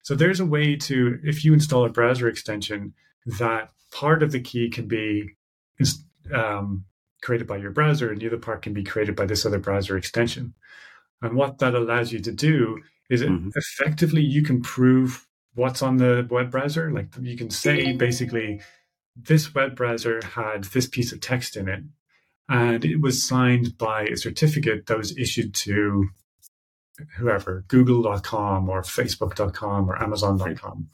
So 0.03 0.15
there's 0.15 0.39
a 0.39 0.45
way 0.45 0.75
to, 0.75 1.19
if 1.23 1.43
you 1.43 1.53
install 1.53 1.85
a 1.85 1.89
browser 1.89 2.27
extension, 2.27 2.93
that 3.39 3.71
part 3.91 4.23
of 4.23 4.31
the 4.31 4.39
key 4.39 4.69
can 4.69 4.87
be 4.87 5.35
um, 6.33 6.85
created 7.21 7.47
by 7.47 7.57
your 7.57 7.71
browser, 7.71 8.11
and 8.11 8.21
the 8.21 8.27
other 8.27 8.37
part 8.37 8.61
can 8.61 8.73
be 8.73 8.83
created 8.83 9.15
by 9.15 9.25
this 9.25 9.45
other 9.45 9.59
browser 9.59 9.97
extension. 9.97 10.53
And 11.21 11.35
what 11.35 11.59
that 11.59 11.75
allows 11.75 12.11
you 12.11 12.19
to 12.19 12.31
do 12.31 12.81
is 13.09 13.21
mm-hmm. 13.21 13.49
effectively 13.55 14.21
you 14.21 14.43
can 14.43 14.61
prove 14.61 15.27
what's 15.55 15.81
on 15.81 15.97
the 15.97 16.27
web 16.29 16.51
browser. 16.51 16.91
Like 16.91 17.07
you 17.19 17.35
can 17.35 17.49
say 17.49 17.93
basically, 17.93 18.61
this 19.15 19.53
web 19.55 19.75
browser 19.75 20.21
had 20.23 20.65
this 20.65 20.87
piece 20.87 21.11
of 21.11 21.19
text 21.19 21.55
in 21.55 21.67
it, 21.67 21.83
and 22.47 22.85
it 22.85 23.01
was 23.01 23.27
signed 23.27 23.77
by 23.77 24.03
a 24.03 24.15
certificate 24.15 24.85
that 24.85 24.97
was 24.97 25.17
issued 25.17 25.55
to 25.55 26.09
whoever, 27.17 27.63
google.com 27.67 28.69
or 28.69 28.81
facebook.com 28.81 29.89
or 29.89 30.01
amazon.com. 30.01 30.89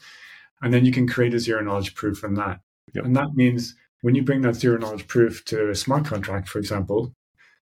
And 0.62 0.74
then 0.74 0.86
you 0.86 0.91
can 0.91 1.07
create 1.07 1.33
a 1.33 1.39
zero 1.39 1.62
knowledge 1.62 1.95
proof 1.95 2.17
from 2.17 2.36
that. 2.36 2.62
Yep. 2.93 3.05
And 3.05 3.15
that 3.15 3.36
means 3.36 3.75
when 4.01 4.15
you 4.15 4.24
bring 4.24 4.41
that 4.41 4.55
zero 4.55 4.77
knowledge 4.77 5.07
proof 5.07 5.43
to 5.45 5.69
a 5.69 5.75
smart 5.75 6.05
contract, 6.05 6.50
for 6.50 6.60
example, 6.60 7.13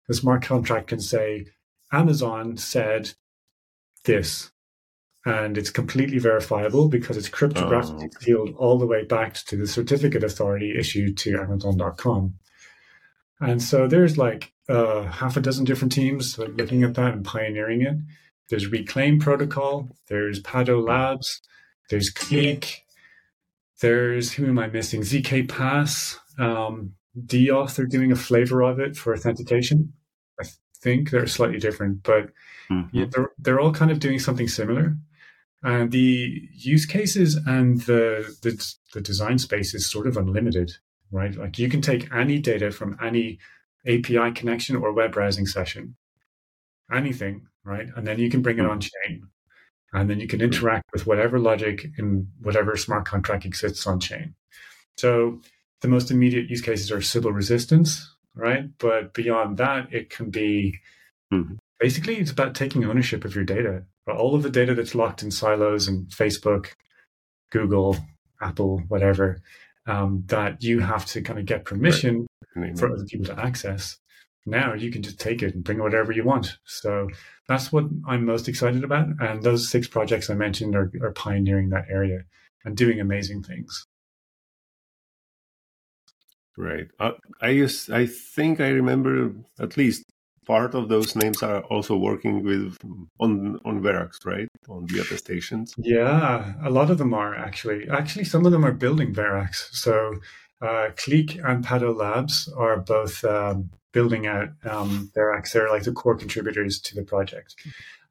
the 0.08 0.13
smart 0.13 0.41
contract 0.41 0.88
can 0.88 1.00
say, 1.00 1.48
Amazon 1.91 2.58
said 2.58 3.12
this. 4.06 4.51
And 5.25 5.58
it's 5.58 5.70
completely 5.70 6.20
verifiable 6.20 6.88
because 6.88 7.17
it's 7.17 7.29
cryptographically 7.29 8.10
oh, 8.15 8.20
sealed 8.20 8.56
all 8.56 8.77
the 8.77 8.86
way 8.86 9.03
back 9.03 9.34
to 9.34 9.58
the 9.58 9.67
certificate 9.67 10.24
authority 10.24 10.74
issued 10.77 11.17
to 11.17 11.38
Amazon.com. 11.38 12.36
And 13.41 13.62
so 13.62 13.88
there's 13.88 14.17
like 14.17 14.53
uh, 14.70 15.03
half 15.03 15.38
a 15.38 15.41
dozen 15.41 15.65
different 15.65 15.91
teams 15.91 16.38
looking 16.38 16.84
at 16.84 16.94
that 16.96 17.13
and 17.13 17.25
pioneering 17.25 17.82
it. 17.82 17.98
There's 18.50 18.68
Reclaim 18.68 19.20
Protocol, 19.20 19.89
there's 20.08 20.42
Pado 20.42 20.86
Labs, 20.86 21.42
there's 21.89 22.10
Clique, 22.10 22.86
there's 23.82 24.34
who 24.34 24.46
am 24.48 24.60
I 24.60 24.68
missing? 24.68 25.01
ZK 25.01 25.48
Pass, 25.50 26.20
um, 26.39 26.94
DAuth. 27.25 27.75
They're 27.75 27.86
doing 27.86 28.12
a 28.12 28.16
flavor 28.16 28.62
of 28.62 28.80
it 28.80 28.96
for 28.96 29.13
authentication. 29.13 29.94
I 30.39 30.46
think 30.82 31.10
they're 31.10 31.27
slightly 31.27 31.60
different, 31.60 32.04
but 32.04 32.30
mm-hmm. 32.72 32.96
yeah, 32.98 33.06
they're 33.12 33.32
they're 33.38 33.60
all 33.60 33.74
kind 33.74 33.92
of 33.92 34.00
doing 34.00 34.20
something 34.20 34.48
similar. 34.48 34.96
And 35.63 35.92
the 35.92 36.48
use 36.54 36.86
cases 36.86 37.36
and 37.36 37.82
the, 37.82 38.36
the 38.42 38.75
the 38.94 39.01
design 39.01 39.38
space 39.39 39.74
is 39.74 39.89
sort 39.89 40.08
of 40.08 40.18
unlimited, 40.18 40.72
right? 41.12 41.36
Like 41.36 41.60
you 41.60 41.70
can 41.70 41.82
take 41.82 42.13
any 42.13 42.39
data 42.39 42.72
from 42.72 42.98
any 43.04 43.39
API 43.86 44.32
connection 44.32 44.75
or 44.75 44.94
web 44.94 45.13
browsing 45.13 45.48
session, 45.48 45.96
anything, 46.92 47.48
right? 47.67 47.88
And 47.95 48.07
then 48.07 48.17
you 48.17 48.29
can 48.29 48.41
bring 48.41 48.59
it 48.59 48.65
on 48.65 48.79
chain. 48.79 49.27
And 49.93 50.09
then 50.09 50.19
you 50.19 50.27
can 50.27 50.41
interact 50.41 50.86
with 50.93 51.05
whatever 51.05 51.38
logic 51.38 51.86
in 51.97 52.27
whatever 52.41 52.75
smart 52.77 53.05
contract 53.05 53.45
exists 53.45 53.86
on 53.86 54.00
chain. 54.00 54.36
So 54.97 55.41
the 55.81 55.88
most 55.88 56.09
immediate 56.09 56.50
use 56.50 56.62
cases 56.62 56.91
are 56.91 57.01
Sybil 57.01 57.31
resistance, 57.31 58.15
right? 58.36 58.65
But 58.79 59.13
beyond 59.13 59.57
that, 59.57 59.93
it 59.93 60.09
can 60.09 60.29
be 60.29 60.79
mm-hmm. 61.31 61.55
basically 61.79 62.15
it's 62.17 62.31
about 62.31 62.55
taking 62.55 62.86
ownership 62.86 63.25
of 63.25 63.36
your 63.36 63.43
data. 63.43 63.83
All 64.07 64.36
of 64.36 64.43
the 64.43 64.50
data 64.50 64.74
that's 64.74 64.95
locked 64.95 65.21
in 65.21 65.31
silos 65.31 65.88
and 65.88 66.07
Facebook, 66.07 66.67
Google, 67.51 67.97
Apple, 68.41 68.81
whatever, 68.88 69.41
um, 69.86 70.24
that 70.27 70.63
you 70.63 70.79
have 70.79 71.05
to 71.07 71.21
kind 71.21 71.39
of 71.39 71.45
get 71.45 71.65
permission 71.65 72.27
right. 72.55 72.77
for 72.77 72.91
other 72.91 73.05
people 73.05 73.25
to 73.25 73.39
access. 73.39 73.97
Now 74.48 74.74
you 74.74 74.92
can 74.92 75.04
just 75.04 75.20
take 75.20 75.44
it 75.44 75.54
and 75.54 75.63
bring 75.63 75.80
whatever 75.80 76.12
you 76.12 76.24
want. 76.24 76.58
So 76.66 77.10
that's 77.48 77.72
what 77.72 77.86
I'm 78.08 78.25
most 78.25 78.48
excited 78.48 78.84
about. 78.84 79.08
And 79.20 79.44
those 79.44 79.70
six 79.70 79.88
projects 79.88 80.30
I 80.30 80.36
mentioned 80.36 80.75
are, 80.75 80.92
are 81.01 81.12
pioneering 81.12 81.70
that 81.70 81.86
area 81.89 82.24
and 82.63 82.75
doing 82.75 83.00
amazing 83.00 83.44
things. 83.44 83.86
Right. 86.58 86.88
Uh, 87.00 87.12
I 87.42 87.56
just, 87.56 87.92
I 87.92 88.08
think 88.08 88.60
I 88.60 88.70
remember 88.70 89.34
at 89.60 89.77
least 89.77 90.04
part 90.48 90.74
of 90.74 90.88
those 90.88 91.16
names 91.16 91.44
are 91.44 91.62
also 91.63 91.96
working 91.98 92.44
with 92.44 92.77
on 93.20 93.60
on 93.66 93.82
Verax, 93.82 94.25
right? 94.25 94.48
On 94.70 94.86
the 94.86 95.00
attestations. 95.00 95.75
Yeah, 95.77 96.54
a 96.63 96.70
lot 96.70 96.89
of 96.89 96.98
them 96.98 97.13
are 97.13 97.36
actually. 97.36 97.88
Actually, 97.89 98.25
some 98.25 98.46
of 98.46 98.51
them 98.51 98.66
are 98.66 98.72
building 98.72 99.13
Verax. 99.13 99.68
So, 99.74 100.13
uh, 100.61 100.89
Clique 100.95 101.35
and 101.35 101.63
Pado 101.63 101.95
Labs 101.95 102.47
are 102.57 102.77
both 102.77 103.23
um, 103.23 103.69
building 103.91 104.27
out 104.27 104.49
um, 104.63 105.11
acts. 105.35 105.53
They're 105.53 105.69
like 105.69 105.83
the 105.83 105.91
core 105.91 106.15
contributors 106.15 106.79
to 106.81 106.95
the 106.95 107.03
project. 107.03 107.55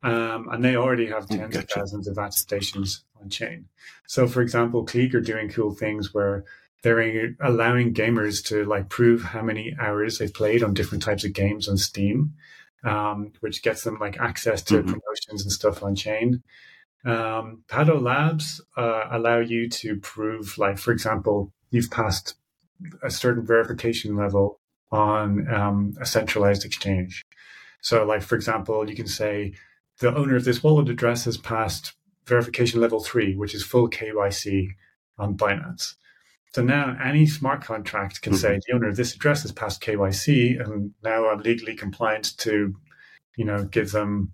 Um, 0.03 0.49
and 0.51 0.65
they 0.65 0.77
already 0.77 1.07
have 1.07 1.29
tens 1.29 1.55
gotcha. 1.55 1.59
of 1.59 1.69
thousands 1.71 2.09
of 2.09 2.19
attestations 2.19 3.05
on 3.21 3.29
chain. 3.29 3.67
So, 4.07 4.29
for 4.29 4.43
example, 4.43 4.85
Clique 4.85 5.15
are 5.15 5.21
doing 5.21 5.49
cool 5.49 5.75
things 5.75 6.15
where 6.15 6.45
they're 6.83 7.35
allowing 7.41 7.95
gamers 7.95 8.45
to 8.47 8.65
like 8.65 8.89
prove 8.89 9.23
how 9.23 9.43
many 9.43 9.75
hours 9.81 10.19
they've 10.19 10.33
played 10.33 10.63
on 10.63 10.75
different 10.75 11.03
types 11.03 11.25
of 11.25 11.33
games 11.33 11.69
on 11.69 11.77
Steam, 11.77 12.35
um, 12.85 13.33
which 13.41 13.63
gets 13.63 13.83
them 13.83 13.99
like 13.99 14.21
access 14.21 14.63
to 14.63 14.75
mm-hmm. 14.75 14.93
promotions 14.93 15.43
and 15.43 15.51
stuff 15.51 15.83
on 15.83 15.97
chain. 15.97 16.43
Um, 17.05 17.65
Pado 17.69 18.01
Labs 18.01 18.61
uh, 18.77 19.05
allow 19.11 19.39
you 19.39 19.69
to 19.69 19.97
prove, 19.97 20.59
like, 20.59 20.79
for 20.79 20.93
example, 20.93 21.53
you've 21.77 21.91
passed 21.91 22.35
a 23.03 23.11
certain 23.11 23.47
verification 23.47 24.17
level 24.17 24.59
on 24.91 25.53
um, 25.53 25.95
a 26.01 26.07
centralized 26.07 26.65
exchange. 26.65 27.25
So, 27.81 28.05
like, 28.05 28.23
for 28.23 28.35
example, 28.35 28.89
you 28.89 28.97
can 28.97 29.07
say 29.07 29.55
the 30.01 30.15
owner 30.15 30.37
of 30.37 30.45
this 30.45 30.63
wallet 30.63 30.89
address 30.89 31.25
has 31.25 31.37
passed 31.37 31.93
verification 32.27 32.81
level 32.81 33.01
three, 33.01 33.37
which 33.37 33.55
is 33.55 33.65
full 33.65 33.89
KYC 33.89 34.69
on 35.19 35.37
Binance. 35.37 35.95
So 36.53 36.63
now 36.63 36.97
any 37.03 37.27
smart 37.27 37.63
contract 37.63 38.23
can 38.23 38.33
mm-hmm. 38.33 38.41
say 38.41 38.61
the 38.67 38.75
owner 38.75 38.89
of 38.89 38.97
this 38.97 39.15
address 39.15 39.43
has 39.43 39.53
passed 39.53 39.83
KYC 39.83 40.59
and 40.59 40.93
now 41.05 41.29
I'm 41.29 41.41
legally 41.41 41.75
compliant 41.75 42.37
to, 42.39 42.75
you 43.37 43.45
know, 43.45 43.65
give 43.65 43.93
them 43.93 44.33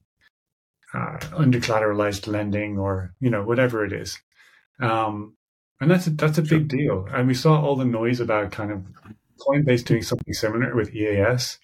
uh, 0.94 1.18
under 1.34 1.58
collateralized 1.58 2.26
lending 2.26 2.78
or 2.78 3.14
you 3.20 3.30
know 3.30 3.42
whatever 3.42 3.84
it 3.84 3.92
is. 3.92 4.18
Um, 4.80 5.36
and 5.82 5.90
that's 5.90 6.06
a, 6.06 6.10
that's 6.10 6.38
a 6.38 6.42
big 6.42 6.68
deal. 6.68 7.08
And 7.12 7.26
we 7.26 7.34
saw 7.34 7.60
all 7.60 7.74
the 7.74 7.84
noise 7.84 8.20
about 8.20 8.52
kind 8.52 8.70
of 8.70 8.84
Coinbase 9.40 9.84
doing 9.84 10.02
something 10.02 10.32
similar 10.32 10.76
with 10.76 10.94
EAS. 10.94 11.58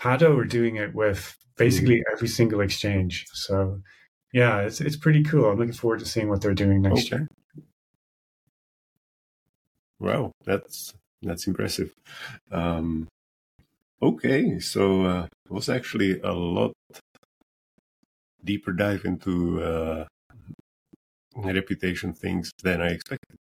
Pado 0.00 0.36
are 0.36 0.44
doing 0.44 0.74
it 0.74 0.96
with 0.96 1.36
basically 1.56 1.98
mm-hmm. 1.98 2.12
every 2.12 2.26
single 2.26 2.60
exchange. 2.60 3.24
So 3.32 3.82
yeah, 4.32 4.62
it's 4.62 4.80
it's 4.80 4.96
pretty 4.96 5.22
cool. 5.22 5.44
I'm 5.48 5.58
looking 5.58 5.74
forward 5.74 6.00
to 6.00 6.06
seeing 6.06 6.28
what 6.28 6.40
they're 6.40 6.54
doing 6.54 6.82
next 6.82 7.06
okay. 7.06 7.22
year. 7.22 7.28
Wow, 10.00 10.32
that's 10.44 10.92
that's 11.22 11.46
impressive. 11.46 11.94
Um, 12.50 13.06
okay, 14.02 14.58
so 14.58 15.02
uh, 15.04 15.26
it 15.44 15.52
was 15.52 15.68
actually 15.68 16.20
a 16.20 16.32
lot 16.32 16.72
deeper 18.42 18.72
dive 18.72 19.04
into 19.04 19.62
uh, 19.62 20.06
reputation 21.36 22.12
things 22.12 22.50
than 22.62 22.80
I 22.80 22.88
expected. 22.88 23.36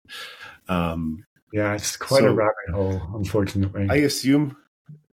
Um, 0.68 1.24
yeah, 1.52 1.74
it's 1.74 1.96
quite 1.96 2.20
so 2.20 2.28
a 2.28 2.32
rabbit 2.32 2.70
hole, 2.72 3.02
unfortunately. 3.14 3.88
I 3.90 3.96
assume 3.96 4.56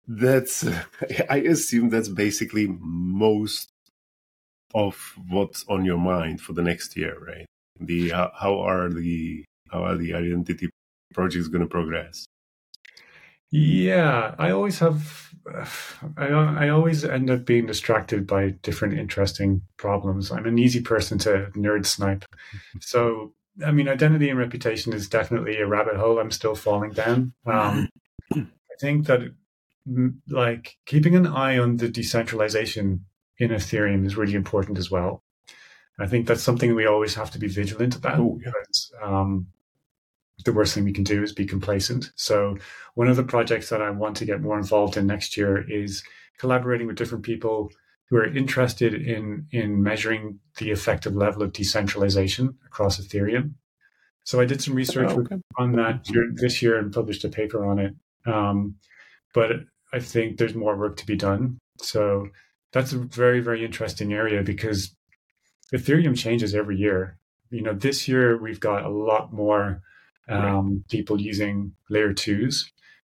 that's 0.06 0.66
I 1.30 1.38
assume 1.38 1.90
that's 1.90 2.08
basically 2.08 2.68
most 2.80 3.68
of 4.74 5.14
what's 5.28 5.64
on 5.68 5.84
your 5.84 5.98
mind 5.98 6.40
for 6.40 6.52
the 6.52 6.62
next 6.62 6.96
year, 6.96 7.16
right? 7.24 7.46
The 7.80 8.12
uh, 8.12 8.28
how 8.34 8.60
are 8.60 8.88
the 8.88 9.44
how 9.70 9.84
are 9.84 9.96
the 9.96 10.14
identity 10.14 10.70
projects 11.14 11.48
going 11.48 11.62
to 11.62 11.68
progress? 11.68 12.26
Yeah, 13.50 14.34
I 14.38 14.50
always 14.50 14.78
have. 14.80 15.34
I 16.16 16.26
I 16.26 16.68
always 16.68 17.04
end 17.04 17.30
up 17.30 17.44
being 17.44 17.66
distracted 17.66 18.26
by 18.26 18.50
different 18.62 18.98
interesting 18.98 19.62
problems. 19.76 20.30
I'm 20.30 20.46
an 20.46 20.58
easy 20.58 20.80
person 20.80 21.18
to 21.18 21.50
nerd 21.54 21.86
snipe, 21.86 22.24
so 22.80 23.32
I 23.64 23.72
mean, 23.72 23.88
identity 23.88 24.28
and 24.28 24.38
reputation 24.38 24.92
is 24.92 25.08
definitely 25.08 25.58
a 25.58 25.66
rabbit 25.66 25.96
hole 25.96 26.18
I'm 26.18 26.30
still 26.30 26.54
falling 26.54 26.92
down. 26.92 27.32
Um, 27.46 27.88
I 28.34 28.78
think 28.80 29.06
that 29.06 29.20
like 30.28 30.76
keeping 30.84 31.14
an 31.14 31.26
eye 31.26 31.58
on 31.58 31.76
the 31.76 31.88
decentralization 31.88 33.04
in 33.38 33.50
Ethereum 33.50 34.04
is 34.04 34.16
really 34.16 34.34
important 34.34 34.78
as 34.78 34.90
well. 34.90 35.22
I 35.98 36.06
think 36.06 36.26
that's 36.26 36.42
something 36.42 36.74
we 36.74 36.86
always 36.86 37.14
have 37.14 37.30
to 37.32 37.38
be 37.38 37.48
vigilant 37.48 37.96
about. 37.96 38.18
Oh, 38.18 38.38
yeah. 38.42 38.50
because, 38.50 38.92
um, 39.02 39.46
the 40.44 40.52
worst 40.52 40.74
thing 40.74 40.84
we 40.84 40.92
can 40.92 41.04
do 41.04 41.22
is 41.22 41.32
be 41.32 41.46
complacent. 41.46 42.12
So, 42.16 42.56
one 42.94 43.08
of 43.08 43.16
the 43.16 43.24
projects 43.24 43.68
that 43.70 43.82
I 43.82 43.90
want 43.90 44.16
to 44.18 44.24
get 44.24 44.40
more 44.40 44.58
involved 44.58 44.96
in 44.96 45.06
next 45.06 45.36
year 45.36 45.64
is 45.70 46.02
collaborating 46.38 46.86
with 46.86 46.96
different 46.96 47.24
people 47.24 47.70
who 48.08 48.16
are 48.16 48.36
interested 48.36 48.94
in 48.94 49.46
in 49.50 49.82
measuring 49.82 50.38
the 50.58 50.70
effective 50.70 51.14
level 51.14 51.42
of 51.42 51.52
decentralization 51.52 52.56
across 52.66 53.00
Ethereum. 53.00 53.54
So, 54.24 54.40
I 54.40 54.44
did 54.44 54.62
some 54.62 54.74
research 54.74 55.10
oh, 55.10 55.20
okay. 55.20 55.36
on 55.58 55.72
that 55.72 56.04
this 56.34 56.62
year 56.62 56.78
and 56.78 56.92
published 56.92 57.24
a 57.24 57.28
paper 57.28 57.64
on 57.64 57.78
it. 57.78 57.94
Um, 58.26 58.76
but 59.36 59.50
I 59.92 60.00
think 60.00 60.38
there's 60.38 60.54
more 60.54 60.76
work 60.76 60.96
to 60.96 61.06
be 61.06 61.16
done. 61.16 61.58
So 61.78 62.28
that's 62.72 62.92
a 62.92 62.98
very, 62.98 63.40
very 63.40 63.64
interesting 63.64 64.12
area 64.12 64.42
because 64.42 64.94
Ethereum 65.74 66.16
changes 66.16 66.54
every 66.54 66.76
year. 66.76 67.18
You 67.50 67.62
know, 67.62 67.74
this 67.74 68.08
year 68.08 68.40
we've 68.40 68.60
got 68.60 68.84
a 68.84 68.90
lot 68.90 69.32
more 69.32 69.82
um, 70.28 70.84
people 70.90 71.20
using 71.20 71.72
layer 71.88 72.12
twos. 72.12 72.70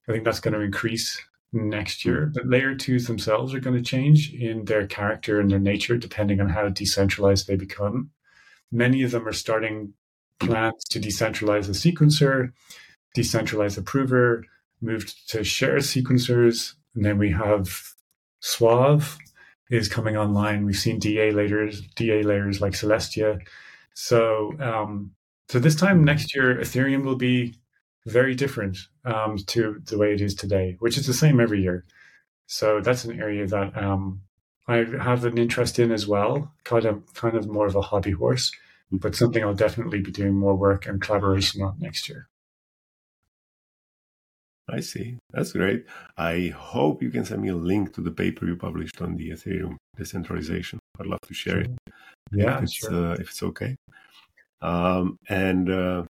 I 0.09 0.13
think 0.13 0.25
that's 0.25 0.41
going 0.41 0.55
to 0.55 0.61
increase 0.61 1.21
next 1.53 2.05
year. 2.05 2.31
But 2.35 2.47
layer 2.47 2.75
twos 2.75 3.07
themselves 3.07 3.55
are 3.55 3.61
going 3.61 3.77
to 3.77 3.83
change 3.83 4.33
in 4.33 4.65
their 4.65 4.87
character 4.87 5.41
and 5.41 5.51
their 5.51 5.61
nature 5.61 5.97
depending 5.97 6.41
on 6.41 6.49
how 6.49 6.69
decentralized 6.69 7.47
they 7.47 7.57
become. 7.57 8.11
Many 8.73 9.03
of 9.03 9.13
them 9.13 9.27
are 9.27 9.33
starting 9.33 9.95
plans 10.41 10.85
to 10.91 11.01
decentralize 11.01 11.67
the 11.67 11.73
sequencer, 11.73 12.53
decentralize 13.17 13.77
the 13.77 13.83
prover, 13.83 14.45
moved 14.81 15.29
to 15.31 15.45
share 15.45 15.77
sequencers, 15.77 16.75
and 16.95 17.05
then 17.05 17.19
we 17.19 17.31
have 17.31 17.95
Suave 18.41 19.17
is 19.71 19.89
coming 19.89 20.17
online. 20.17 20.65
We've 20.65 20.77
seen 20.77 20.99
DA 20.99 21.31
layers, 21.31 21.81
DA 21.97 22.23
layers 22.23 22.61
like 22.61 22.75
Celestia. 22.75 23.41
So, 23.95 24.53
um, 24.61 25.13
so 25.49 25.59
this 25.59 25.77
time 25.77 26.05
next 26.05 26.35
year, 26.35 26.57
Ethereum 26.57 27.05
will 27.05 27.17
be 27.17 27.55
very 28.07 28.35
different 28.35 28.79
um, 29.05 29.37
to 29.47 29.81
the 29.85 29.99
way 29.99 30.13
it 30.13 30.21
is 30.21 30.35
today, 30.35 30.77
which 30.81 30.99
is 30.99 31.07
the 31.07 31.15
same 31.15 31.41
every 31.41 31.63
year. 31.63 31.85
So 32.47 32.81
that's 32.81 33.05
an 33.05 33.19
area 33.21 33.47
that 33.47 33.77
um, 33.77 34.23
I 34.69 34.85
have 35.01 35.25
an 35.25 35.39
interest 35.39 35.79
in 35.79 35.91
as 35.93 36.07
well, 36.07 36.53
kind 36.65 36.85
of 36.85 37.15
kind 37.15 37.37
of 37.37 37.47
more 37.47 37.67
of 37.67 37.77
a 37.77 37.81
hobby 37.83 38.13
horse, 38.13 38.51
but 38.91 39.15
something 39.15 39.43
I'll 39.43 39.55
definitely 39.55 40.01
be 40.01 40.11
doing 40.11 40.35
more 40.35 40.55
work 40.55 40.87
and 40.87 41.01
collaboration 41.01 41.63
on 41.63 41.77
next 41.79 42.09
year. 42.09 42.29
I 44.69 44.81
see. 44.81 45.19
That's 45.31 45.53
great. 45.53 45.85
I 46.17 46.53
hope 46.57 47.03
you 47.03 47.11
can 47.11 47.25
send 47.25 47.43
me 47.43 47.49
a 47.49 47.57
link 47.57 47.93
to 47.95 48.01
the 48.01 48.11
paper 48.11 48.47
you 48.47 48.57
published 48.57 49.01
on 49.03 49.17
the 49.17 49.31
Ethereum 49.31 49.77
decentralization. 49.97 50.79
I'd 50.99 51.07
love 51.07 51.21
to 51.27 51.35
share 51.35 51.61
it. 51.61 51.71
Yeah, 52.33 52.57
if 52.57 52.63
it's, 52.65 52.75
sure. 52.75 52.95
uh, 52.95 53.13
if 53.15 53.29
it's 53.29 53.43
okay. 53.43 53.77
Um, 54.65 55.17
and 55.29 55.71
uh, 55.71 56.05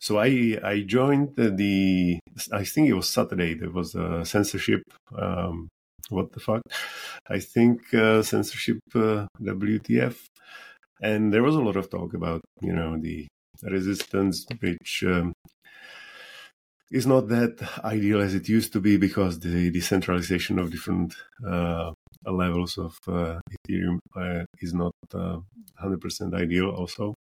so 0.00 0.18
I 0.18 0.58
I 0.64 0.82
joined 0.86 1.36
the, 1.36 1.50
the, 1.50 2.18
I 2.52 2.64
think 2.64 2.88
it 2.88 2.94
was 2.94 3.08
Saturday. 3.08 3.54
There 3.54 3.70
was 3.70 3.94
a 3.94 4.24
censorship. 4.24 4.82
Um, 5.16 5.68
what 6.08 6.32
the 6.32 6.40
fuck? 6.40 6.62
I 7.28 7.38
think 7.38 7.94
uh, 7.94 8.22
censorship 8.22 8.80
uh, 8.94 9.26
WTF, 9.40 10.16
and 11.00 11.32
there 11.32 11.44
was 11.44 11.54
a 11.54 11.60
lot 11.60 11.76
of 11.76 11.88
talk 11.88 12.14
about 12.14 12.40
you 12.60 12.72
know 12.72 12.98
the 12.98 13.28
resistance, 13.62 14.44
which 14.60 15.04
um, 15.06 15.32
is 16.90 17.06
not 17.06 17.28
that 17.28 17.54
ideal 17.84 18.20
as 18.20 18.34
it 18.34 18.48
used 18.48 18.72
to 18.72 18.80
be 18.80 18.96
because 18.96 19.38
the 19.38 19.70
decentralization 19.70 20.58
of 20.58 20.72
different 20.72 21.14
uh, 21.46 21.92
levels 22.26 22.76
of 22.76 22.96
uh, 23.06 23.38
Ethereum 23.54 23.98
uh, 24.16 24.44
is 24.60 24.74
not 24.74 24.92
100% 25.12 25.44
uh, 26.32 26.36
ideal 26.36 26.70
also. 26.70 27.14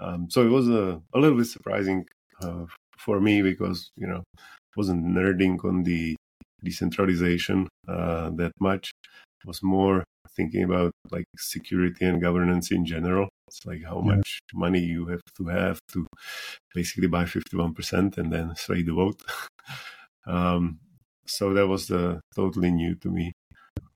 Um, 0.00 0.30
so 0.30 0.44
it 0.44 0.50
was 0.50 0.68
a, 0.68 1.00
a 1.14 1.18
little 1.18 1.36
bit 1.36 1.46
surprising 1.46 2.06
uh, 2.42 2.66
for 2.96 3.20
me 3.20 3.42
because, 3.42 3.90
you 3.96 4.06
know, 4.06 4.22
wasn't 4.76 5.04
nerding 5.04 5.62
on 5.64 5.82
the 5.82 6.16
decentralization 6.62 7.68
uh, 7.88 8.30
that 8.30 8.52
much. 8.60 8.92
It 9.42 9.46
was 9.46 9.62
more 9.62 10.04
thinking 10.36 10.64
about 10.64 10.92
like 11.10 11.24
security 11.36 12.04
and 12.04 12.20
governance 12.20 12.70
in 12.70 12.84
general. 12.84 13.28
It's 13.48 13.64
like 13.66 13.82
how 13.84 14.02
yeah. 14.04 14.16
much 14.16 14.40
money 14.54 14.80
you 14.80 15.06
have 15.06 15.22
to 15.38 15.46
have 15.46 15.78
to 15.92 16.06
basically 16.74 17.08
buy 17.08 17.24
51% 17.24 18.18
and 18.18 18.32
then 18.32 18.54
sway 18.56 18.82
the 18.82 18.92
vote. 18.92 19.20
um, 20.26 20.78
so 21.26 21.52
that 21.54 21.66
was 21.66 21.90
uh, 21.90 22.20
totally 22.34 22.70
new 22.70 22.94
to 22.96 23.10
me. 23.10 23.32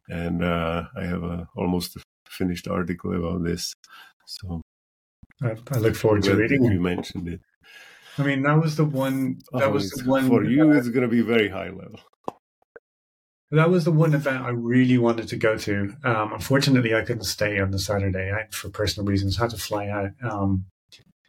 And 0.09 0.43
uh, 0.43 0.85
I 0.97 1.05
have 1.05 1.23
a 1.23 1.49
almost 1.55 1.97
finished 2.29 2.67
article 2.67 3.15
about 3.15 3.45
this. 3.45 3.73
So 4.27 4.62
I, 5.43 5.57
I 5.71 5.79
look 5.79 5.97
forward 5.97 6.23
to 6.25 6.35
reading. 6.35 6.65
You 6.65 6.81
mentioned 6.81 7.29
it. 7.29 7.41
I 8.19 8.23
mean, 8.23 8.43
that 8.43 8.61
was 8.61 8.77
the 8.77 8.85
one. 8.85 9.41
That 9.53 9.65
oh, 9.65 9.71
was 9.71 9.91
the 9.91 10.09
one 10.09 10.29
for 10.29 10.45
you. 10.45 10.73
It's 10.73 10.89
going 10.89 11.03
to 11.03 11.09
be 11.09 11.23
very 11.23 11.49
high 11.49 11.71
level. 11.71 12.01
That 13.51 13.71
was 13.71 13.85
the 13.85 13.93
one 13.93 14.15
event 14.15 14.45
I 14.45 14.51
really 14.51 14.97
wanted 14.99 15.29
to 15.29 15.37
go 15.37 15.57
to. 15.59 15.95
Um, 16.05 16.33
unfortunately, 16.33 16.95
I 16.95 17.03
couldn't 17.03 17.25
stay 17.25 17.59
on 17.61 17.71
the 17.71 17.79
Saturday 17.79 18.33
I, 18.33 18.47
for 18.51 18.71
personal 18.71 19.07
reasons. 19.07 19.37
Had 19.37 19.51
to 19.51 19.59
fly 19.59 19.89
out, 19.89 20.11
um, 20.23 20.67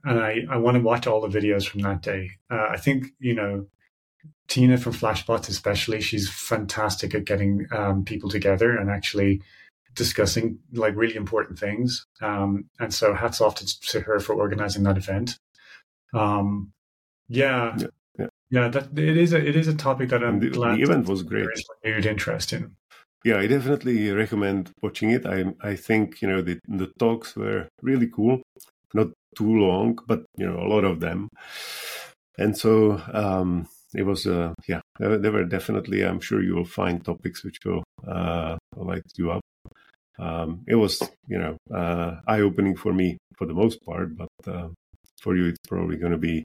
and 0.04 0.20
I, 0.20 0.46
I 0.50 0.58
want 0.58 0.76
to 0.76 0.84
watch 0.84 1.06
all 1.06 1.22
the 1.22 1.40
videos 1.40 1.68
from 1.68 1.82
that 1.82 2.02
day. 2.02 2.32
Uh, 2.50 2.68
I 2.70 2.78
think 2.78 3.08
you 3.20 3.36
know 3.36 3.68
Tina 4.48 4.78
from 4.78 4.94
Flashbots, 4.94 5.50
especially, 5.50 6.02
she's 6.02 6.30
fantastic 6.30 7.16
at 7.16 7.26
getting 7.26 7.68
um, 7.72 8.04
people 8.06 8.30
together 8.30 8.76
and 8.76 8.90
actually 8.90 9.42
discussing 9.94 10.60
like 10.74 10.96
really 10.96 11.16
important 11.16 11.60
things. 11.60 12.06
Um, 12.22 12.66
and 12.80 12.94
so, 12.94 13.14
hats 13.14 13.42
off 13.42 13.56
to, 13.56 13.80
to, 13.82 14.02
her 14.02 14.20
for 14.20 14.34
organizing 14.36 14.84
that 14.84 14.98
event. 14.98 15.38
Um, 16.14 16.72
yeah, 17.28 17.78
yeah, 18.18 18.28
yeah, 18.50 18.68
that 18.68 18.98
it 18.98 19.18
is 19.18 19.34
a 19.34 19.38
it 19.38 19.56
is 19.56 19.68
a 19.68 19.76
topic 19.76 20.10
that 20.10 20.24
I'm 20.24 20.40
the, 20.40 20.50
glad 20.50 20.78
the 20.78 20.84
event 20.84 21.08
was 21.08 21.24
great. 21.24 21.48
Renewed 21.84 22.06
interest 22.06 22.54
in. 22.54 22.76
Yeah, 23.24 23.38
I 23.38 23.48
definitely 23.48 24.12
recommend 24.12 24.72
watching 24.82 25.12
it. 25.12 25.26
I 25.26 25.46
I 25.62 25.76
think 25.76 26.22
you 26.22 26.28
know 26.28 26.42
the 26.42 26.60
the 26.68 26.92
talks 27.00 27.36
were 27.36 27.68
really 27.82 28.08
cool, 28.08 28.42
not 28.94 29.08
too 29.36 29.58
long, 29.58 29.98
but 30.08 30.26
you 30.38 30.46
know 30.46 30.60
a 30.60 30.68
lot 30.68 30.84
of 30.84 31.00
them, 31.00 31.30
and 32.38 32.58
so 32.58 33.02
um, 33.14 33.68
it 33.96 34.04
was 34.04 34.28
uh, 34.28 34.54
yeah 34.68 34.82
there, 35.00 35.32
were 35.32 35.46
definitely 35.46 36.04
I'm 36.04 36.20
sure 36.20 36.44
you 36.44 36.56
will 36.56 36.66
find 36.66 37.04
topics 37.04 37.44
which 37.44 37.58
will 37.66 37.84
uh, 38.08 38.58
light 38.76 39.04
you 39.16 39.32
up. 39.32 39.42
Um, 40.20 40.64
it 40.68 40.76
was 40.76 41.02
you 41.28 41.38
know 41.38 41.58
uh, 41.74 42.16
eye 42.28 42.42
opening 42.42 42.76
for 42.76 42.94
me 42.94 43.18
for 43.38 43.48
the 43.48 43.54
most 43.54 43.84
part, 43.86 44.16
but 44.16 44.30
uh, 44.48 44.70
for 45.20 45.36
you, 45.36 45.48
it's 45.48 45.68
probably 45.68 45.98
going 45.98 46.12
to 46.12 46.18
be 46.18 46.44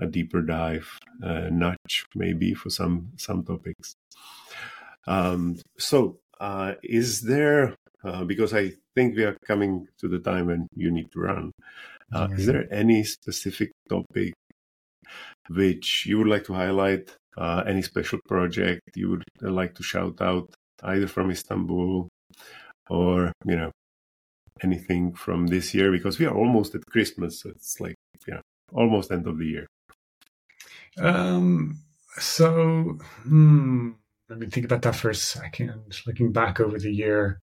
a 0.00 0.06
deeper 0.06 0.42
dive, 0.42 0.88
uh, 1.22 1.48
notch 1.50 2.06
maybe 2.14 2.54
for 2.54 2.70
some 2.70 3.10
some 3.16 3.44
topics. 3.44 3.94
Um, 5.06 5.58
so, 5.78 6.18
uh, 6.40 6.74
is 6.82 7.20
there 7.22 7.74
uh, 8.04 8.24
because 8.24 8.54
I 8.54 8.72
think 8.94 9.16
we 9.16 9.24
are 9.24 9.36
coming 9.46 9.88
to 9.98 10.08
the 10.08 10.18
time 10.18 10.46
when 10.46 10.68
you 10.74 10.90
need 10.90 11.12
to 11.12 11.20
run? 11.20 11.52
Uh, 12.12 12.28
is 12.32 12.46
there 12.46 12.72
any 12.72 13.02
specific 13.04 13.72
topic 13.88 14.34
which 15.50 16.06
you 16.06 16.18
would 16.18 16.28
like 16.28 16.44
to 16.44 16.54
highlight? 16.54 17.16
Uh, 17.36 17.64
any 17.66 17.82
special 17.82 18.20
project 18.28 18.80
you 18.94 19.10
would 19.10 19.24
like 19.40 19.74
to 19.74 19.82
shout 19.82 20.20
out, 20.20 20.48
either 20.84 21.08
from 21.08 21.30
Istanbul 21.30 22.08
or 22.88 23.32
you 23.44 23.56
know 23.56 23.70
anything 24.62 25.12
from 25.12 25.48
this 25.48 25.74
year 25.74 25.90
because 25.90 26.18
we 26.18 26.26
are 26.26 26.34
almost 26.34 26.74
at 26.74 26.86
Christmas. 26.86 27.40
So 27.40 27.50
it's 27.50 27.80
like 27.80 27.96
yeah, 28.26 28.40
almost 28.72 29.10
end 29.10 29.26
of 29.26 29.38
the 29.38 29.46
year. 29.46 29.66
Um. 30.98 31.78
So, 32.16 32.98
hmm, 33.24 33.90
let 34.28 34.38
me 34.38 34.46
think 34.46 34.66
about 34.66 34.82
that 34.82 34.94
for 34.94 35.10
a 35.10 35.14
second. 35.16 36.00
Looking 36.06 36.30
back 36.30 36.60
over 36.60 36.78
the 36.78 36.92
year, 36.92 37.40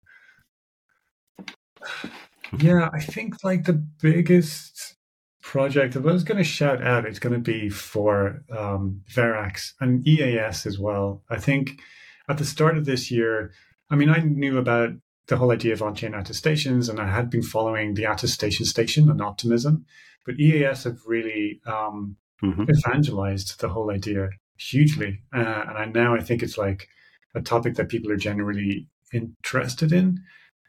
yeah, 2.58 2.90
I 2.92 3.00
think 3.00 3.42
like 3.42 3.64
the 3.64 3.72
biggest 3.72 4.96
project 5.42 5.96
if 5.96 6.04
I 6.04 6.12
was 6.12 6.24
going 6.24 6.38
to 6.38 6.44
shout 6.44 6.82
out, 6.82 7.06
it's 7.06 7.18
going 7.18 7.32
to 7.32 7.38
be 7.38 7.70
for 7.70 8.42
um, 8.54 9.02
Verax 9.10 9.72
and 9.80 10.06
EAS 10.06 10.66
as 10.66 10.78
well. 10.78 11.22
I 11.30 11.38
think 11.38 11.80
at 12.28 12.36
the 12.36 12.44
start 12.44 12.76
of 12.76 12.84
this 12.84 13.10
year, 13.10 13.52
I 13.90 13.96
mean, 13.96 14.10
I 14.10 14.18
knew 14.18 14.58
about 14.58 14.90
the 15.28 15.36
whole 15.36 15.52
idea 15.52 15.74
of 15.74 15.82
on-chain 15.82 16.14
attestations, 16.14 16.88
and 16.88 16.98
I 16.98 17.06
had 17.06 17.30
been 17.30 17.42
following 17.42 17.94
the 17.94 18.04
attestation 18.04 18.64
station 18.64 19.10
and 19.10 19.20
Optimism, 19.20 19.84
but 20.24 20.40
EAS 20.40 20.84
have 20.84 20.98
really 21.06 21.60
um, 21.66 22.16
mm-hmm. 22.42 22.64
evangelized 22.68 23.60
the 23.60 23.68
whole 23.68 23.90
idea 23.90 24.30
hugely, 24.56 25.20
uh, 25.34 25.64
and 25.68 25.78
I, 25.78 25.84
now 25.84 26.14
I 26.14 26.20
think 26.20 26.42
it's 26.42 26.58
like 26.58 26.88
a 27.34 27.42
topic 27.42 27.74
that 27.74 27.90
people 27.90 28.10
are 28.10 28.16
generally 28.16 28.88
interested 29.12 29.92
in, 29.92 30.20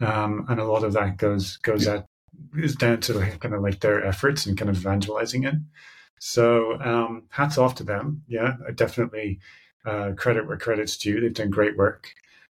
um, 0.02 0.46
and 0.50 0.60
a 0.60 0.66
lot 0.66 0.84
of 0.84 0.94
that 0.94 1.18
goes 1.18 1.58
goes 1.58 1.88
at 1.88 2.06
is 2.58 2.76
down 2.76 3.00
to 3.02 3.14
like, 3.14 3.40
kind 3.40 3.56
of 3.56 3.62
like 3.62 3.80
their 3.80 4.06
efforts 4.06 4.46
and 4.46 4.58
kind 4.58 4.70
of 4.70 4.78
evangelizing 4.78 5.44
it. 5.44 5.56
So 6.20 6.80
um, 6.82 7.24
hats 7.30 7.58
off 7.58 7.76
to 7.76 7.84
them. 7.84 8.24
Yeah, 8.28 8.56
definitely 8.76 9.40
uh, 9.86 10.12
credit 10.18 10.48
where 10.48 10.58
credit's 10.58 10.98
due. 10.98 11.20
They've 11.20 11.34
done 11.34 11.50
great 11.50 11.78
work. 11.78 12.12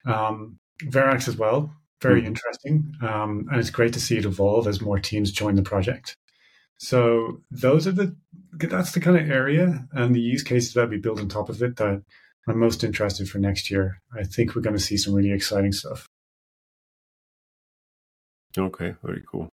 Um, 0.06 0.58
Verax 0.82 1.28
as 1.28 1.36
well 1.36 1.74
very 2.00 2.22
mm. 2.22 2.26
interesting. 2.26 2.94
Um, 3.02 3.46
and 3.50 3.60
it's 3.60 3.70
great 3.70 3.92
to 3.94 4.00
see 4.00 4.18
it 4.18 4.24
evolve 4.24 4.66
as 4.66 4.80
more 4.80 4.98
teams 4.98 5.32
join 5.32 5.54
the 5.54 5.62
project. 5.62 6.16
So 6.78 7.42
those 7.50 7.86
are 7.86 7.92
the 7.92 8.16
that's 8.52 8.92
the 8.92 9.00
kind 9.00 9.16
of 9.16 9.30
area 9.30 9.86
and 9.92 10.14
the 10.14 10.20
use 10.20 10.42
cases 10.42 10.74
that 10.74 10.88
we 10.88 10.96
build 10.96 11.20
on 11.20 11.28
top 11.28 11.48
of 11.48 11.62
it 11.62 11.76
that 11.76 12.02
I'm 12.48 12.58
most 12.58 12.82
interested 12.82 13.28
for 13.28 13.38
next 13.38 13.70
year. 13.70 14.00
I 14.16 14.24
think 14.24 14.54
we're 14.54 14.62
going 14.62 14.76
to 14.76 14.82
see 14.82 14.96
some 14.96 15.14
really 15.14 15.32
exciting 15.32 15.72
stuff. 15.72 16.06
Okay, 18.56 18.94
very 19.04 19.22
cool. 19.30 19.50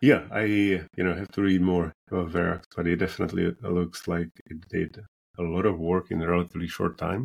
Yeah, 0.00 0.22
I 0.30 0.44
you 0.44 1.04
know 1.04 1.14
have 1.14 1.30
to 1.32 1.42
read 1.42 1.60
more 1.60 1.92
about 2.10 2.30
Verax, 2.30 2.64
but 2.74 2.86
it 2.86 2.96
definitely 2.96 3.54
looks 3.62 4.08
like 4.08 4.30
it 4.46 4.68
did 4.68 5.04
a 5.38 5.42
lot 5.42 5.66
of 5.66 5.78
work 5.78 6.10
in 6.10 6.22
a 6.22 6.28
relatively 6.28 6.68
short 6.68 6.96
time 6.98 7.24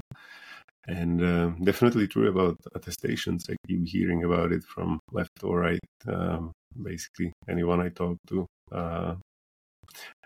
And 0.89 1.23
uh, 1.23 1.51
definitely 1.63 2.07
true 2.07 2.29
about 2.29 2.57
attestations. 2.73 3.45
I 3.49 3.55
keep 3.67 3.87
hearing 3.87 4.23
about 4.23 4.51
it 4.51 4.63
from 4.63 4.99
left 5.11 5.43
or 5.43 5.59
right. 5.59 5.79
Um, 6.07 6.51
basically, 6.81 7.31
anyone 7.47 7.79
I 7.79 7.89
talk 7.89 8.17
to 8.29 8.47
uh, 8.71 9.15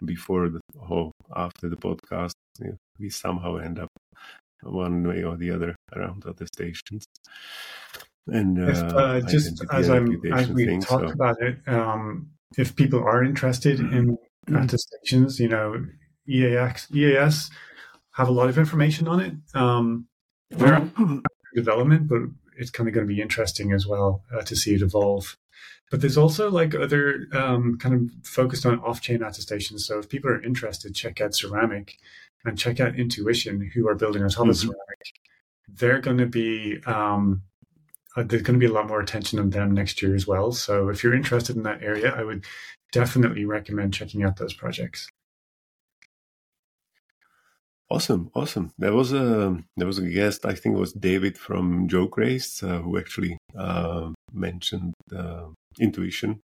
before 0.06 0.50
the 0.50 0.62
or 0.80 1.12
after 1.36 1.68
the 1.68 1.76
podcast, 1.76 2.32
you 2.60 2.68
know, 2.68 2.78
we 2.98 3.10
somehow 3.10 3.58
end 3.58 3.78
up 3.78 3.90
one 4.62 5.06
way 5.06 5.24
or 5.24 5.36
the 5.36 5.52
other 5.52 5.76
around 5.94 6.24
attestations. 6.26 7.04
And 8.28 8.58
uh, 8.58 8.72
if, 8.72 8.78
uh, 8.78 9.22
just 9.22 9.66
as 9.70 9.90
I'm 9.90 10.08
as 10.32 10.50
we 10.50 10.66
thing, 10.66 10.82
talked 10.82 11.10
so. 11.10 11.14
about 11.14 11.42
it, 11.42 11.58
um, 11.68 12.30
if 12.58 12.74
people 12.74 13.04
are 13.04 13.22
interested 13.22 13.80
mm-hmm. 13.80 13.98
in 13.98 14.18
mm-hmm. 14.48 14.56
attestations, 14.56 15.42
you 15.42 15.50
know, 15.50 15.86
EAX, 16.30 16.88
EAS 16.96 17.50
have 18.14 18.30
a 18.30 18.32
lot 18.32 18.48
of 18.48 18.58
information 18.58 19.10
on 19.10 19.20
it. 19.20 19.34
Um, 19.54 20.08
they're 20.58 20.80
mm-hmm. 20.80 21.20
development, 21.56 22.08
but 22.08 22.22
it's 22.58 22.72
kind 22.72 22.88
of 22.88 22.96
going 22.96 23.08
to 23.08 23.14
be 23.14 23.22
interesting 23.22 23.72
as 23.72 23.88
well 23.88 24.24
uh, 24.34 24.42
to 24.44 24.56
see 24.56 24.74
it 24.76 24.82
evolve. 24.82 25.38
But 25.92 26.02
there's 26.02 26.18
also 26.18 26.50
like 26.50 26.74
other 26.74 27.28
um, 27.34 27.78
kind 27.78 27.96
of 27.96 28.28
focused 28.28 28.66
on 28.66 28.80
off-chain 28.80 29.22
attestations. 29.22 29.86
So 29.86 30.00
if 30.00 30.10
people 30.10 30.30
are 30.32 30.42
interested, 30.42 30.96
check 30.96 31.22
out 31.22 31.36
Ceramic 31.36 31.98
and 32.46 32.58
check 32.58 32.80
out 32.80 32.96
Intuition, 32.96 33.72
who 33.74 33.88
are 33.88 33.96
building 33.96 34.24
on 34.24 34.30
top 34.30 34.48
of 34.48 34.56
mm-hmm. 34.56 34.70
Ceramic. 34.70 35.14
They're 35.68 36.02
going 36.02 36.18
to 36.18 36.26
be 36.26 36.80
um, 36.86 37.44
uh, 38.16 38.24
there's 38.24 38.44
going 38.44 38.60
to 38.60 38.66
be 38.66 38.72
a 38.72 38.74
lot 38.74 38.88
more 38.88 39.02
attention 39.02 39.40
on 39.40 39.50
them 39.50 39.72
next 39.72 40.02
year 40.02 40.16
as 40.16 40.28
well. 40.28 40.52
So 40.52 40.90
if 40.90 41.04
you're 41.04 41.16
interested 41.16 41.56
in 41.56 41.64
that 41.64 41.82
area, 41.82 42.14
I 42.16 42.24
would 42.24 42.46
definitely 42.92 43.46
recommend 43.46 43.94
checking 43.94 44.24
out 44.24 44.38
those 44.38 44.54
projects. 44.54 45.08
Awesome, 47.94 48.32
awesome. 48.34 48.72
There 48.80 48.92
was 48.92 49.14
a 49.14 49.56
there 49.78 49.86
was 49.86 50.00
a 50.00 50.10
guest, 50.10 50.48
I 50.48 50.56
think 50.56 50.76
it 50.76 50.80
was 50.80 50.94
David 50.94 51.38
from 51.38 51.88
Joke 51.88 52.18
Race, 52.18 52.64
uh, 52.64 52.80
who 52.80 52.98
actually 52.98 53.38
uh, 53.56 54.10
mentioned 54.34 54.96
uh, 55.16 55.46
intuition, 55.80 56.40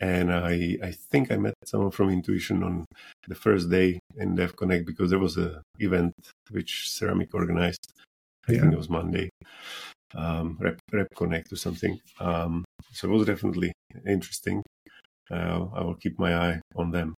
and 0.00 0.32
I 0.32 0.78
I 0.82 0.90
think 0.90 1.30
I 1.30 1.36
met 1.36 1.54
someone 1.64 1.92
from 1.92 2.10
Intuition 2.10 2.64
on 2.64 2.86
the 3.28 3.36
first 3.36 3.70
day 3.70 4.00
in 4.16 4.34
Dev 4.34 4.56
Connect 4.56 4.84
because 4.84 5.10
there 5.10 5.20
was 5.20 5.36
a 5.38 5.62
event 5.78 6.12
which 6.50 6.90
Ceramic 6.90 7.32
organized. 7.34 7.86
I 8.48 8.54
yeah. 8.54 8.60
think 8.62 8.72
it 8.72 8.82
was 8.82 8.90
Monday, 8.90 9.30
um, 10.16 10.58
Rep, 10.58 10.80
Rep 10.92 11.06
Connect 11.14 11.52
or 11.52 11.56
something. 11.66 12.00
Um, 12.18 12.64
so 12.90 13.06
it 13.06 13.12
was 13.12 13.26
definitely 13.26 13.72
interesting. 14.04 14.64
Uh, 15.30 15.66
I 15.72 15.82
will 15.84 15.94
keep 16.02 16.18
my 16.18 16.34
eye 16.34 16.60
on 16.74 16.90
them. 16.90 17.14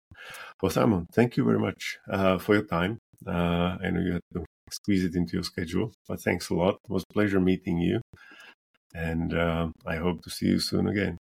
Well, 0.61 0.71
Simon, 0.71 1.07
thank 1.13 1.37
you 1.37 1.45
very 1.45 1.61
much 1.61 2.01
uh, 2.11 2.39
for 2.39 2.55
your 2.55 2.65
time. 2.65 2.99
Uh, 3.27 3.77
I 3.83 3.91
know 3.91 4.01
you 4.01 4.13
had 4.13 4.23
to 4.35 4.45
squeeze 4.71 5.05
it 5.05 5.15
into 5.15 5.35
your 5.35 5.43
schedule, 5.43 5.93
but 6.09 6.21
thanks 6.21 6.51
a 6.51 6.55
lot. 6.55 6.77
It 6.85 6.91
was 6.91 7.05
a 7.09 7.13
pleasure 7.13 7.41
meeting 7.41 7.79
you. 7.79 8.01
And 8.95 9.35
uh, 9.35 9.69
I 9.87 9.97
hope 9.97 10.23
to 10.23 10.31
see 10.31 10.47
you 10.47 10.59
soon 10.59 10.89
again. 10.89 11.19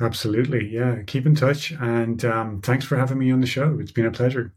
Absolutely. 0.00 0.68
Yeah. 0.68 1.02
Keep 1.06 1.26
in 1.26 1.34
touch. 1.34 1.72
And 1.72 2.24
um, 2.24 2.60
thanks 2.60 2.84
for 2.84 2.96
having 2.96 3.18
me 3.18 3.30
on 3.30 3.40
the 3.40 3.46
show. 3.46 3.78
It's 3.80 3.92
been 3.92 4.06
a 4.06 4.10
pleasure. 4.10 4.52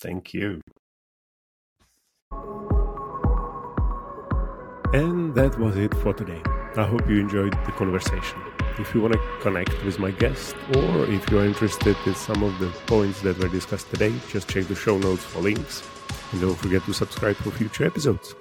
Thank 0.00 0.34
you. 0.34 0.60
And 4.92 5.34
that 5.34 5.58
was 5.58 5.76
it 5.76 5.94
for 5.94 6.12
today. 6.12 6.42
I 6.76 6.84
hope 6.84 7.08
you 7.08 7.18
enjoyed 7.18 7.52
the 7.64 7.72
conversation. 7.72 8.55
If 8.78 8.94
you 8.94 9.00
want 9.00 9.14
to 9.14 9.20
connect 9.40 9.82
with 9.84 9.98
my 9.98 10.10
guest, 10.10 10.54
or 10.74 11.06
if 11.06 11.30
you're 11.30 11.46
interested 11.46 11.96
in 12.04 12.14
some 12.14 12.42
of 12.42 12.58
the 12.58 12.68
points 12.86 13.22
that 13.22 13.38
were 13.38 13.48
discussed 13.48 13.88
today, 13.88 14.12
just 14.28 14.50
check 14.50 14.66
the 14.66 14.74
show 14.74 14.98
notes 14.98 15.24
for 15.24 15.40
links. 15.40 15.82
And 16.32 16.42
don't 16.42 16.54
forget 16.54 16.84
to 16.84 16.92
subscribe 16.92 17.36
for 17.36 17.50
future 17.52 17.86
episodes. 17.86 18.34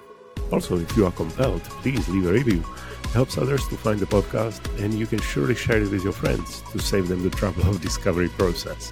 Also, 0.52 0.78
if 0.78 0.98
you 0.98 1.06
are 1.06 1.12
compelled, 1.14 1.64
please 1.64 2.10
leave 2.10 2.28
a 2.28 2.34
review. 2.34 2.66
It 3.06 3.10
helps 3.12 3.38
others 3.38 3.66
to 3.70 3.78
find 3.78 3.98
the 3.98 4.08
podcast, 4.08 4.60
and 4.84 4.94
you 4.94 5.08
can 5.08 5.22
surely 5.22 5.56
share 5.56 5.82
it 5.82 5.90
with 5.90 6.04
your 6.04 6.12
friends 6.12 6.62
to 6.74 6.80
save 6.80 7.08
them 7.08 7.24
the 7.24 7.30
trouble 7.30 7.70
of 7.70 7.80
discovery 7.90 8.28
process. 8.28 8.92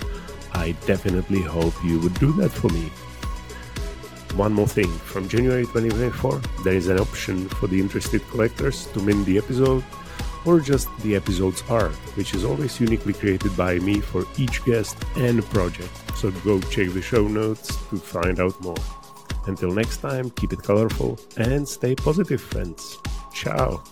I 0.54 0.72
definitely 0.86 1.42
hope 1.42 1.74
you 1.84 2.00
would 2.00 2.14
do 2.22 2.32
that 2.38 2.52
for 2.52 2.70
me. 2.70 2.90
One 4.38 4.54
more 4.54 4.68
thing 4.68 4.90
from 4.90 5.28
January 5.28 5.66
2024, 5.66 6.42
there 6.64 6.74
is 6.74 6.88
an 6.88 7.00
option 7.00 7.50
for 7.50 7.68
the 7.68 7.82
interested 7.82 8.26
collectors 8.30 8.88
to 8.94 9.02
mint 9.02 9.26
the 9.26 9.38
episode 9.38 9.84
or 10.46 10.60
just 10.60 10.88
the 11.00 11.16
episode's 11.16 11.64
art, 11.70 11.96
which 12.16 12.34
is 12.34 12.44
always 12.44 12.80
uniquely 12.80 13.14
created 13.14 13.56
by 13.56 13.80
me 13.80 14.00
for 14.00 14.26
each 14.38 14.64
guest 14.66 14.98
and 15.16 15.44
project. 15.46 15.92
So 16.16 16.32
go 16.32 16.60
check 16.62 16.90
the 16.90 17.02
show 17.02 17.28
notes 17.28 17.68
to 17.90 17.98
find 17.98 18.40
out 18.40 18.60
more. 18.62 18.76
Until 19.46 19.72
next 19.72 19.98
time, 19.98 20.30
keep 20.32 20.54
it 20.54 20.64
colorful 20.64 21.20
and 21.38 21.68
stay 21.68 21.96
positive, 21.96 22.42
friends. 22.42 22.98
Ciao. 23.34 23.84